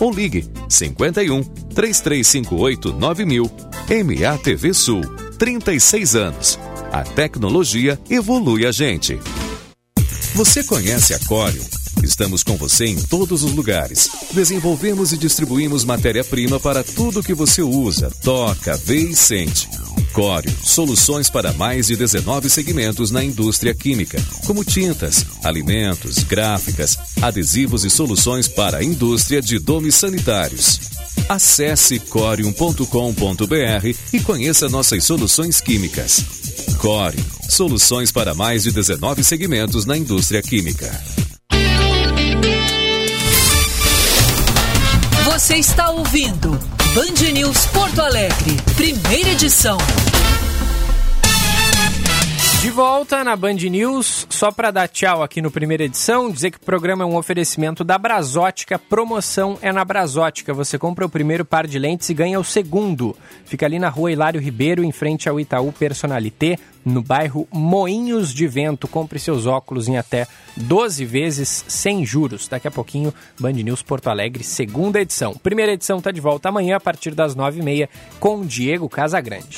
[0.01, 3.71] ou ligue 51 3358 9000
[4.03, 5.01] MATV Sul,
[5.37, 6.59] 36 anos.
[6.91, 9.19] A tecnologia evolui a gente.
[10.35, 11.63] Você conhece a Corium?
[12.03, 14.09] Estamos com você em todos os lugares.
[14.33, 19.69] Desenvolvemos e distribuímos matéria-prima para tudo que você usa, toca, vê e sente.
[20.13, 27.85] Cório, soluções para mais de 19 segmentos na indústria química, como tintas, alimentos, gráficas, adesivos
[27.85, 30.79] e soluções para a indústria de domes sanitários.
[31.29, 32.85] Acesse corium.com.br
[34.11, 36.25] e conheça nossas soluções químicas.
[36.77, 40.91] Corium, soluções para mais de 19 segmentos na indústria química.
[45.25, 46.59] Você está ouvindo
[46.93, 49.77] Band News Porto Alegre, primeira edição.
[52.61, 56.57] De volta na Band News, só para dar tchau aqui no primeira edição, dizer que
[56.57, 60.53] o programa é um oferecimento da Brasótica, promoção é na Brasótica.
[60.53, 63.17] Você compra o primeiro par de lentes e ganha o segundo.
[63.45, 66.55] Fica ali na rua Hilário Ribeiro, em frente ao Itaú Personalité,
[66.85, 68.87] no bairro Moinhos de Vento.
[68.87, 72.47] Compre seus óculos em até 12 vezes sem juros.
[72.47, 75.33] Daqui a pouquinho, Band News Porto Alegre, segunda edição.
[75.33, 77.89] Primeira edição está de volta amanhã a partir das 9h30
[78.19, 79.57] com Diego Casagrande.